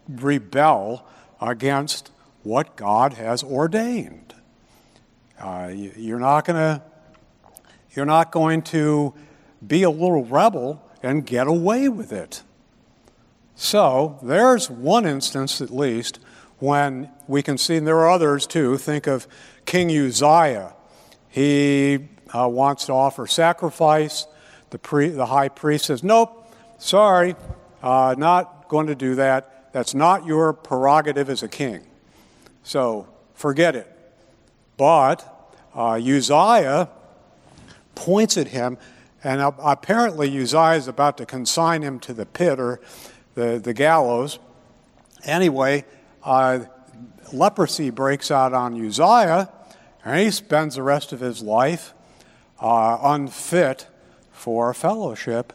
rebel 0.08 1.08
against 1.42 2.12
what 2.44 2.76
God 2.76 3.14
has 3.14 3.44
ordained. 3.44 4.34
Uh, 5.40 5.72
you, 5.74 6.16
are 6.16 6.20
not 6.20 6.46
going 6.46 6.58
to 6.58 6.82
you're 7.92 8.06
not 8.06 8.32
going 8.32 8.62
to 8.64 9.14
be 9.66 9.84
a 9.84 9.90
little 9.90 10.24
rebel 10.24 10.84
and 11.02 11.26
get 11.26 11.48
away 11.48 11.90
with 11.90 12.12
it. 12.12 12.44
So 13.60 14.20
there's 14.22 14.70
one 14.70 15.08
instance, 15.08 15.62
at 15.62 15.72
least, 15.72 16.20
when 16.60 17.10
we 17.28 17.42
can 17.42 17.58
see, 17.58 17.76
and 17.76 17.88
there 17.88 17.98
are 17.98 18.10
others 18.10 18.46
too. 18.46 18.78
Think 18.78 19.08
of 19.08 19.28
King 19.66 19.90
Uzziah. 19.90 20.76
He 21.28 22.08
uh, 22.34 22.48
wants 22.48 22.86
to 22.86 22.94
offer 22.94 23.26
sacrifice. 23.26 24.28
The, 24.70 24.78
pre- 24.78 25.10
the 25.10 25.26
high 25.26 25.50
priest 25.50 25.86
says, 25.86 26.04
Nope, 26.04 26.54
sorry, 26.78 27.36
uh, 27.82 28.14
not 28.16 28.70
going 28.70 28.88
to 28.88 28.96
do 28.96 29.16
that. 29.16 29.74
That's 29.74 29.96
not 29.96 30.28
your 30.28 30.54
prerogative 30.54 31.28
as 31.28 31.42
a 31.42 31.48
king. 31.48 31.82
So 32.62 33.08
forget 33.34 33.76
it. 33.76 33.92
But 34.78 35.26
uh, 35.76 35.94
Uzziah 35.94 36.90
points 37.96 38.38
at 38.38 38.50
him, 38.50 38.78
and 39.24 39.42
apparently 39.42 40.30
Uzziah 40.40 40.74
is 40.74 40.88
about 40.88 41.18
to 41.18 41.26
consign 41.26 41.82
him 41.82 42.00
to 42.02 42.14
the 42.14 42.28
pit 42.28 42.60
or 42.60 42.80
the, 43.38 43.60
the 43.60 43.74
gallows. 43.74 44.40
Anyway, 45.24 45.86
uh, 46.24 46.62
leprosy 47.32 47.92
breaks 47.92 48.32
out 48.32 48.52
on 48.52 48.74
Uzziah, 48.84 49.50
and 50.04 50.20
he 50.20 50.32
spends 50.32 50.74
the 50.74 50.82
rest 50.82 51.14
of 51.14 51.20
his 51.20 51.44
life 51.44 51.94
uh, 52.60 52.98
unfit 53.00 53.86
for 54.32 54.74
fellowship 54.74 55.54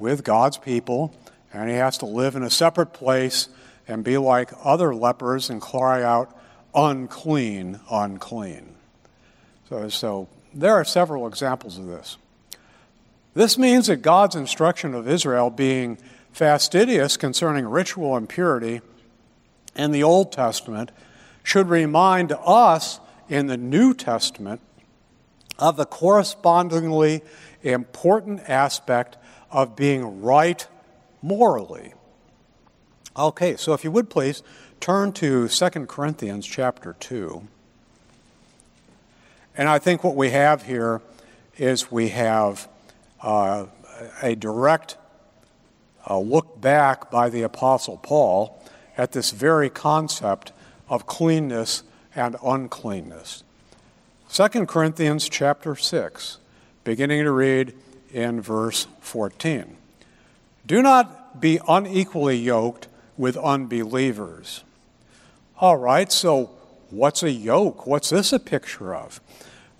with 0.00 0.24
God's 0.24 0.58
people, 0.58 1.14
and 1.52 1.70
he 1.70 1.76
has 1.76 1.96
to 1.98 2.06
live 2.06 2.34
in 2.34 2.42
a 2.42 2.50
separate 2.50 2.92
place 2.92 3.48
and 3.86 4.02
be 4.02 4.18
like 4.18 4.50
other 4.64 4.92
lepers 4.92 5.50
and 5.50 5.60
cry 5.60 6.02
out, 6.02 6.36
unclean, 6.74 7.78
unclean. 7.92 8.74
So, 9.68 9.88
so 9.88 10.28
there 10.52 10.74
are 10.74 10.84
several 10.84 11.28
examples 11.28 11.78
of 11.78 11.86
this. 11.86 12.16
This 13.34 13.56
means 13.56 13.86
that 13.86 13.98
God's 13.98 14.34
instruction 14.34 14.94
of 14.94 15.06
Israel 15.06 15.48
being 15.50 15.96
fastidious 16.32 17.16
concerning 17.16 17.66
ritual 17.66 18.16
impurity 18.16 18.80
in 19.76 19.92
the 19.92 20.02
Old 20.02 20.32
Testament 20.32 20.90
should 21.42 21.68
remind 21.68 22.32
us 22.44 23.00
in 23.28 23.46
the 23.46 23.56
New 23.56 23.94
Testament 23.94 24.60
of 25.58 25.76
the 25.76 25.86
correspondingly 25.86 27.22
important 27.62 28.40
aspect 28.48 29.16
of 29.50 29.76
being 29.76 30.22
right 30.22 30.66
morally. 31.22 31.92
Okay, 33.16 33.56
so 33.56 33.72
if 33.72 33.84
you 33.84 33.90
would 33.90 34.08
please 34.08 34.42
turn 34.80 35.12
to 35.12 35.48
2 35.48 35.68
Corinthians 35.86 36.46
chapter 36.46 36.96
2. 36.98 37.46
And 39.56 39.68
I 39.68 39.78
think 39.78 40.02
what 40.02 40.16
we 40.16 40.30
have 40.30 40.62
here 40.62 41.02
is 41.58 41.90
we 41.90 42.08
have 42.08 42.68
uh, 43.22 43.66
a 44.22 44.34
direct 44.34 44.96
uh, 46.08 46.18
look 46.18 46.60
back 46.60 47.10
by 47.10 47.28
the 47.28 47.42
Apostle 47.42 47.98
Paul 47.98 48.62
at 48.96 49.12
this 49.12 49.30
very 49.30 49.70
concept 49.70 50.52
of 50.88 51.06
cleanness 51.06 51.82
and 52.14 52.36
uncleanness. 52.44 53.44
2 54.32 54.66
Corinthians 54.66 55.28
chapter 55.28 55.74
6, 55.74 56.38
beginning 56.84 57.24
to 57.24 57.32
read 57.32 57.74
in 58.12 58.40
verse 58.40 58.86
14. 59.00 59.76
Do 60.66 60.82
not 60.82 61.40
be 61.40 61.58
unequally 61.68 62.36
yoked 62.36 62.88
with 63.16 63.36
unbelievers. 63.36 64.64
All 65.58 65.76
right, 65.76 66.10
so 66.10 66.50
what's 66.90 67.22
a 67.22 67.30
yoke? 67.30 67.86
What's 67.86 68.10
this 68.10 68.32
a 68.32 68.38
picture 68.38 68.94
of? 68.94 69.20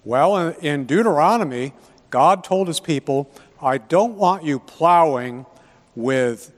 Well, 0.04 0.36
in 0.36 0.84
Deuteronomy, 0.86 1.72
God 2.10 2.42
told 2.42 2.68
his 2.68 2.80
people, 2.80 3.30
I 3.62 3.78
don't 3.78 4.16
want 4.16 4.44
you 4.44 4.58
plowing 4.58 5.46
with 5.94 6.52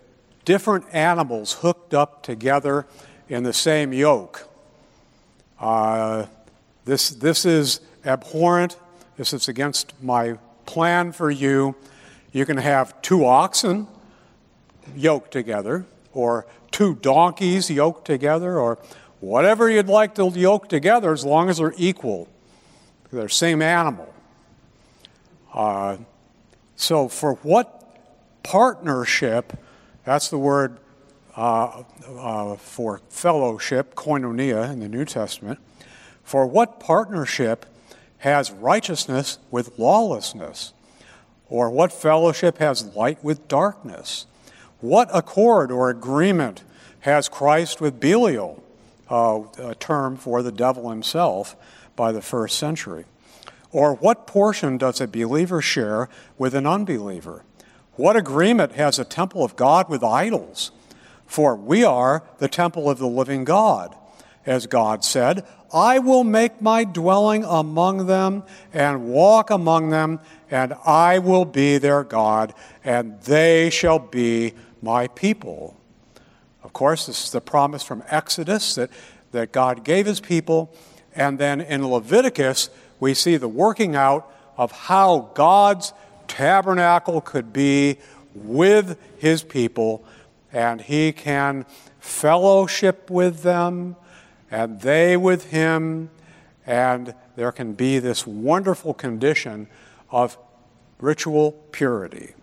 different 0.44 0.84
animals 0.92 1.54
hooked 1.54 1.94
up 1.94 2.22
together 2.22 2.86
in 3.28 3.42
the 3.42 3.52
same 3.52 3.92
yoke. 3.92 4.48
Uh, 5.60 6.26
this, 6.84 7.10
this 7.10 7.44
is 7.44 7.80
abhorrent. 8.04 8.76
This 9.16 9.32
is 9.32 9.48
against 9.48 9.92
my 10.02 10.38
plan 10.66 11.12
for 11.12 11.30
you. 11.30 11.76
You 12.32 12.46
can 12.46 12.56
have 12.56 13.00
two 13.02 13.24
oxen 13.24 13.86
yoked 14.96 15.30
together, 15.30 15.84
or 16.12 16.46
two 16.70 16.96
donkeys 16.96 17.70
yoked 17.70 18.04
together, 18.04 18.58
or 18.58 18.78
whatever 19.20 19.70
you'd 19.70 19.86
like 19.86 20.14
to 20.16 20.28
yoke 20.30 20.68
together 20.68 21.12
as 21.12 21.24
long 21.24 21.48
as 21.48 21.58
they're 21.58 21.74
equal. 21.76 22.28
They're 23.12 23.28
same 23.28 23.62
animal. 23.62 24.12
Uh, 25.52 25.98
so, 26.74 27.08
for 27.08 27.34
what 27.36 27.81
partnership, 28.42 29.56
that's 30.04 30.28
the 30.28 30.38
word 30.38 30.78
uh, 31.36 31.84
uh, 32.18 32.56
for 32.56 33.00
fellowship, 33.08 33.94
koinonia 33.94 34.70
in 34.72 34.80
the 34.80 34.88
New 34.88 35.04
Testament, 35.04 35.58
for 36.22 36.46
what 36.46 36.80
partnership 36.80 37.66
has 38.18 38.50
righteousness 38.50 39.38
with 39.50 39.78
lawlessness? 39.78 40.72
Or 41.48 41.68
what 41.70 41.92
fellowship 41.92 42.58
has 42.58 42.94
light 42.94 43.22
with 43.22 43.46
darkness? 43.48 44.26
What 44.80 45.10
accord 45.12 45.70
or 45.70 45.90
agreement 45.90 46.62
has 47.00 47.28
Christ 47.28 47.80
with 47.80 48.00
Belial, 48.00 48.62
uh, 49.10 49.42
a 49.58 49.74
term 49.74 50.16
for 50.16 50.42
the 50.42 50.52
devil 50.52 50.88
himself? 50.88 51.56
by 51.96 52.12
the 52.12 52.22
first 52.22 52.58
century? 52.58 53.04
Or 53.70 53.94
what 53.94 54.26
portion 54.26 54.76
does 54.76 55.00
a 55.00 55.06
believer 55.06 55.62
share 55.62 56.08
with 56.38 56.54
an 56.54 56.66
unbeliever? 56.66 57.44
What 57.96 58.16
agreement 58.16 58.72
has 58.72 58.98
a 58.98 59.04
temple 59.04 59.44
of 59.44 59.56
God 59.56 59.88
with 59.88 60.02
idols? 60.02 60.70
For 61.26 61.56
we 61.56 61.84
are 61.84 62.22
the 62.38 62.48
temple 62.48 62.90
of 62.90 62.98
the 62.98 63.06
living 63.06 63.44
God. 63.44 63.94
As 64.44 64.66
God 64.66 65.04
said, 65.04 65.46
I 65.72 65.98
will 65.98 66.24
make 66.24 66.60
my 66.60 66.84
dwelling 66.84 67.44
among 67.44 68.06
them 68.06 68.42
and 68.72 69.06
walk 69.08 69.50
among 69.50 69.90
them, 69.90 70.20
and 70.50 70.74
I 70.84 71.18
will 71.18 71.44
be 71.44 71.78
their 71.78 72.04
God, 72.04 72.52
and 72.84 73.20
they 73.22 73.70
shall 73.70 73.98
be 73.98 74.52
my 74.82 75.08
people. 75.08 75.76
Of 76.62 76.72
course, 76.72 77.06
this 77.06 77.24
is 77.24 77.30
the 77.30 77.40
promise 77.40 77.82
from 77.82 78.02
Exodus 78.08 78.74
that, 78.74 78.90
that 79.30 79.52
God 79.52 79.84
gave 79.84 80.06
his 80.06 80.20
people 80.20 80.74
and 81.14 81.38
then 81.38 81.60
in 81.60 81.86
Leviticus, 81.86 82.70
we 83.00 83.14
see 83.14 83.36
the 83.36 83.48
working 83.48 83.94
out 83.94 84.30
of 84.56 84.72
how 84.72 85.30
God's 85.34 85.92
tabernacle 86.32 87.20
could 87.20 87.52
be 87.52 87.98
with 88.34 88.98
his 89.18 89.42
people, 89.42 90.02
and 90.52 90.80
he 90.80 91.12
can 91.12 91.66
fellowship 92.00 93.10
with 93.10 93.42
them, 93.42 93.96
and 94.50 94.80
they 94.80 95.16
with 95.16 95.50
him, 95.50 96.10
and 96.66 97.14
there 97.36 97.52
can 97.52 97.74
be 97.74 97.98
this 97.98 98.26
wonderful 98.26 98.94
condition 98.94 99.66
of 100.10 100.38
ritual 101.00 101.52
purity. 101.70 102.34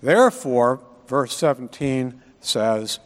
Therefore, 0.00 0.80
verse 1.08 1.36
17 1.36 2.22
says, 2.40 3.00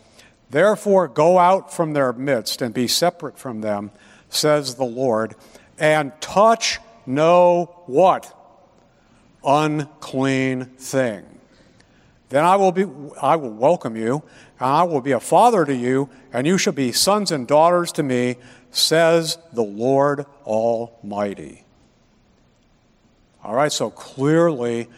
Therefore, 0.50 1.08
go 1.08 1.38
out 1.38 1.72
from 1.72 1.94
their 1.94 2.12
midst 2.12 2.60
and 2.60 2.74
be 2.74 2.88
separate 2.88 3.38
from 3.38 3.62
them 3.62 3.90
says 4.30 4.76
the 4.76 4.84
Lord, 4.84 5.34
and 5.78 6.12
touch 6.20 6.78
no 7.04 7.82
what? 7.86 8.36
Unclean 9.44 10.64
thing. 10.64 11.24
Then 12.28 12.44
I 12.44 12.56
will, 12.56 12.72
be, 12.72 12.86
I 13.20 13.36
will 13.36 13.50
welcome 13.50 13.96
you, 13.96 14.22
and 14.60 14.68
I 14.68 14.84
will 14.84 15.00
be 15.00 15.12
a 15.12 15.20
father 15.20 15.64
to 15.64 15.74
you, 15.74 16.08
and 16.32 16.46
you 16.46 16.58
shall 16.58 16.72
be 16.72 16.92
sons 16.92 17.32
and 17.32 17.46
daughters 17.46 17.90
to 17.92 18.02
me, 18.02 18.36
says 18.70 19.38
the 19.52 19.64
Lord 19.64 20.26
Almighty. 20.46 21.64
All 23.42 23.54
right, 23.54 23.72
so 23.72 23.90
clearly 23.90 24.88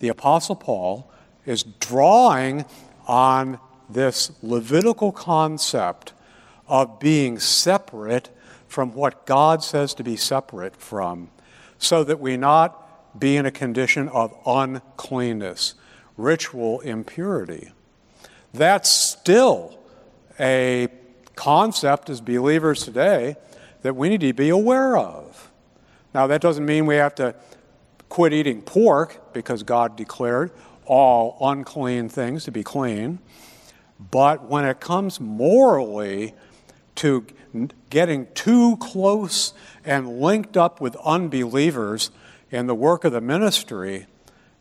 the 0.00 0.08
Apostle 0.08 0.56
Paul 0.56 1.10
is 1.46 1.62
drawing 1.62 2.64
on 3.06 3.58
this 3.88 4.32
Levitical 4.42 5.12
concept 5.12 6.12
of 6.68 6.98
being 6.98 7.38
separate 7.38 8.28
from 8.66 8.92
what 8.92 9.24
God 9.26 9.62
says 9.62 9.94
to 9.94 10.02
be 10.02 10.16
separate 10.16 10.76
from, 10.76 11.30
so 11.78 12.04
that 12.04 12.20
we 12.20 12.36
not 12.36 12.81
be 13.18 13.36
in 13.36 13.46
a 13.46 13.50
condition 13.50 14.08
of 14.08 14.34
uncleanness, 14.46 15.74
ritual 16.16 16.80
impurity. 16.80 17.72
That's 18.52 18.88
still 18.90 19.78
a 20.38 20.88
concept 21.36 22.10
as 22.10 22.20
believers 22.20 22.84
today 22.84 23.36
that 23.82 23.96
we 23.96 24.08
need 24.08 24.20
to 24.20 24.32
be 24.32 24.48
aware 24.48 24.96
of. 24.96 25.50
Now, 26.14 26.26
that 26.26 26.40
doesn't 26.40 26.64
mean 26.64 26.86
we 26.86 26.96
have 26.96 27.14
to 27.16 27.34
quit 28.08 28.32
eating 28.32 28.62
pork 28.62 29.32
because 29.32 29.62
God 29.62 29.96
declared 29.96 30.52
all 30.84 31.38
unclean 31.40 32.08
things 32.08 32.44
to 32.44 32.50
be 32.50 32.62
clean. 32.62 33.18
But 34.10 34.44
when 34.44 34.64
it 34.64 34.80
comes 34.80 35.20
morally 35.20 36.34
to 36.96 37.26
getting 37.90 38.26
too 38.34 38.76
close 38.78 39.54
and 39.84 40.20
linked 40.20 40.56
up 40.56 40.80
with 40.80 40.96
unbelievers 40.96 42.10
in 42.52 42.66
the 42.66 42.74
work 42.74 43.04
of 43.04 43.12
the 43.12 43.20
ministry, 43.20 44.06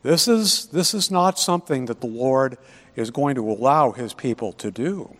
this 0.01 0.27
is, 0.27 0.67
this 0.67 0.93
is 0.93 1.11
not 1.11 1.37
something 1.37 1.85
that 1.85 2.01
the 2.01 2.07
Lord 2.07 2.57
is 2.95 3.11
going 3.11 3.35
to 3.35 3.51
allow 3.51 3.91
his 3.91 4.13
people 4.13 4.53
to 4.53 4.71
do. 4.71 5.15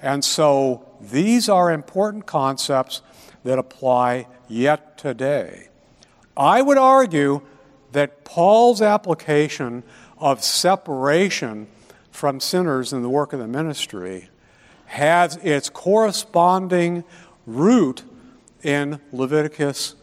And 0.00 0.24
so 0.24 0.86
these 1.00 1.48
are 1.48 1.72
important 1.72 2.26
concepts 2.26 3.02
that 3.44 3.58
apply 3.58 4.28
yet 4.46 4.98
today. 4.98 5.68
I 6.36 6.60
would 6.60 6.78
argue 6.78 7.40
that 7.92 8.24
Paul's 8.24 8.82
application 8.82 9.82
of 10.18 10.44
separation 10.44 11.66
from 12.10 12.40
sinners 12.40 12.92
in 12.92 13.02
the 13.02 13.08
work 13.08 13.32
of 13.32 13.40
the 13.40 13.48
ministry 13.48 14.28
has 14.86 15.36
its 15.36 15.68
corresponding 15.68 17.04
root 17.46 18.02
in 18.62 19.00
Leviticus 19.12 19.94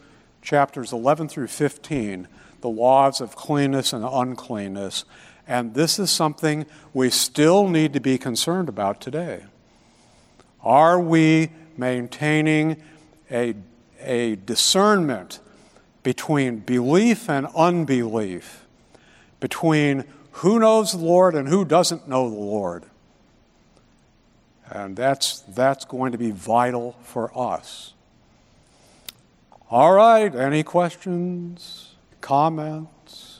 chapters 0.44 0.94
11 0.94 1.30
through 1.30 1.48
15, 1.48 2.28
the 2.62 2.70
laws 2.70 3.22
of 3.22 3.36
cleanness 3.36 3.94
and 3.94 4.06
uncleanness. 4.06 5.06
And 5.48 5.74
this 5.74 5.98
is 5.98 6.12
something 6.12 6.66
we 6.94 7.10
still 7.10 7.68
need 7.68 7.94
to 7.94 8.00
be 8.00 8.18
concerned 8.18 8.70
about 8.70 9.02
today. 9.02 9.46
Are 10.62 11.00
we 11.00 11.50
maintaining 11.78 12.82
a, 13.32 13.56
a 14.02 14.36
discernment 14.36 15.40
between 16.04 16.60
belief 16.60 17.30
and 17.30 17.48
unbelief, 17.56 18.66
between 19.40 20.04
who 20.32 20.60
knows 20.60 20.92
the 20.92 20.98
Lord 20.98 21.36
and 21.36 21.48
who 21.48 21.66
doesn't 21.66 22.08
know 22.08 22.30
the 22.30 22.36
Lord? 22.36 22.86
And 24.70 24.96
that's, 24.96 25.42
that's 25.42 25.86
going 25.86 26.12
to 26.14 26.18
be 26.18 26.32
vital 26.32 26.98
for 27.04 27.38
us. 27.38 27.94
All 29.72 29.94
right, 29.94 30.34
any 30.36 30.62
questions, 30.62 31.96
comments? 32.22 33.40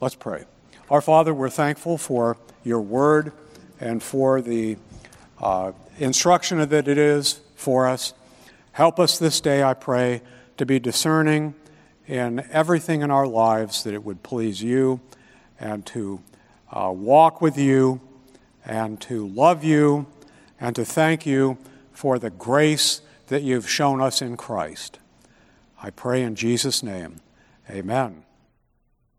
Let's 0.00 0.14
pray. 0.14 0.44
Our 0.90 1.00
Father, 1.00 1.32
we're 1.32 1.50
thankful 1.50 1.98
for 1.98 2.38
your 2.64 2.80
word 2.80 3.32
and 3.78 4.02
for 4.02 4.40
the 4.40 4.78
uh, 5.40 5.72
instruction 5.98 6.58
that 6.58 6.88
it 6.88 6.98
is 6.98 7.40
for 7.54 7.86
us. 7.86 8.14
Help 8.72 8.98
us 8.98 9.18
this 9.18 9.40
day, 9.40 9.62
I 9.62 9.74
pray, 9.74 10.22
to 10.56 10.66
be 10.66 10.78
discerning 10.80 11.54
in 12.06 12.44
everything 12.50 13.02
in 13.02 13.10
our 13.10 13.26
lives 13.26 13.84
that 13.84 13.94
it 13.94 14.02
would 14.02 14.22
please 14.22 14.62
you 14.62 15.00
and 15.60 15.84
to 15.86 16.20
uh, 16.72 16.90
walk 16.90 17.40
with 17.40 17.58
you 17.58 18.00
and 18.64 19.00
to 19.02 19.28
love 19.28 19.62
you 19.62 20.06
and 20.58 20.74
to 20.74 20.84
thank 20.84 21.26
you 21.26 21.58
for 21.92 22.18
the 22.18 22.30
grace 22.30 23.02
that 23.28 23.42
you've 23.42 23.68
shown 23.68 24.00
us 24.00 24.22
in 24.22 24.36
Christ. 24.36 24.98
I 25.82 25.90
pray 25.90 26.22
in 26.22 26.34
Jesus' 26.34 26.82
name. 26.82 27.20
Amen. 27.70 28.25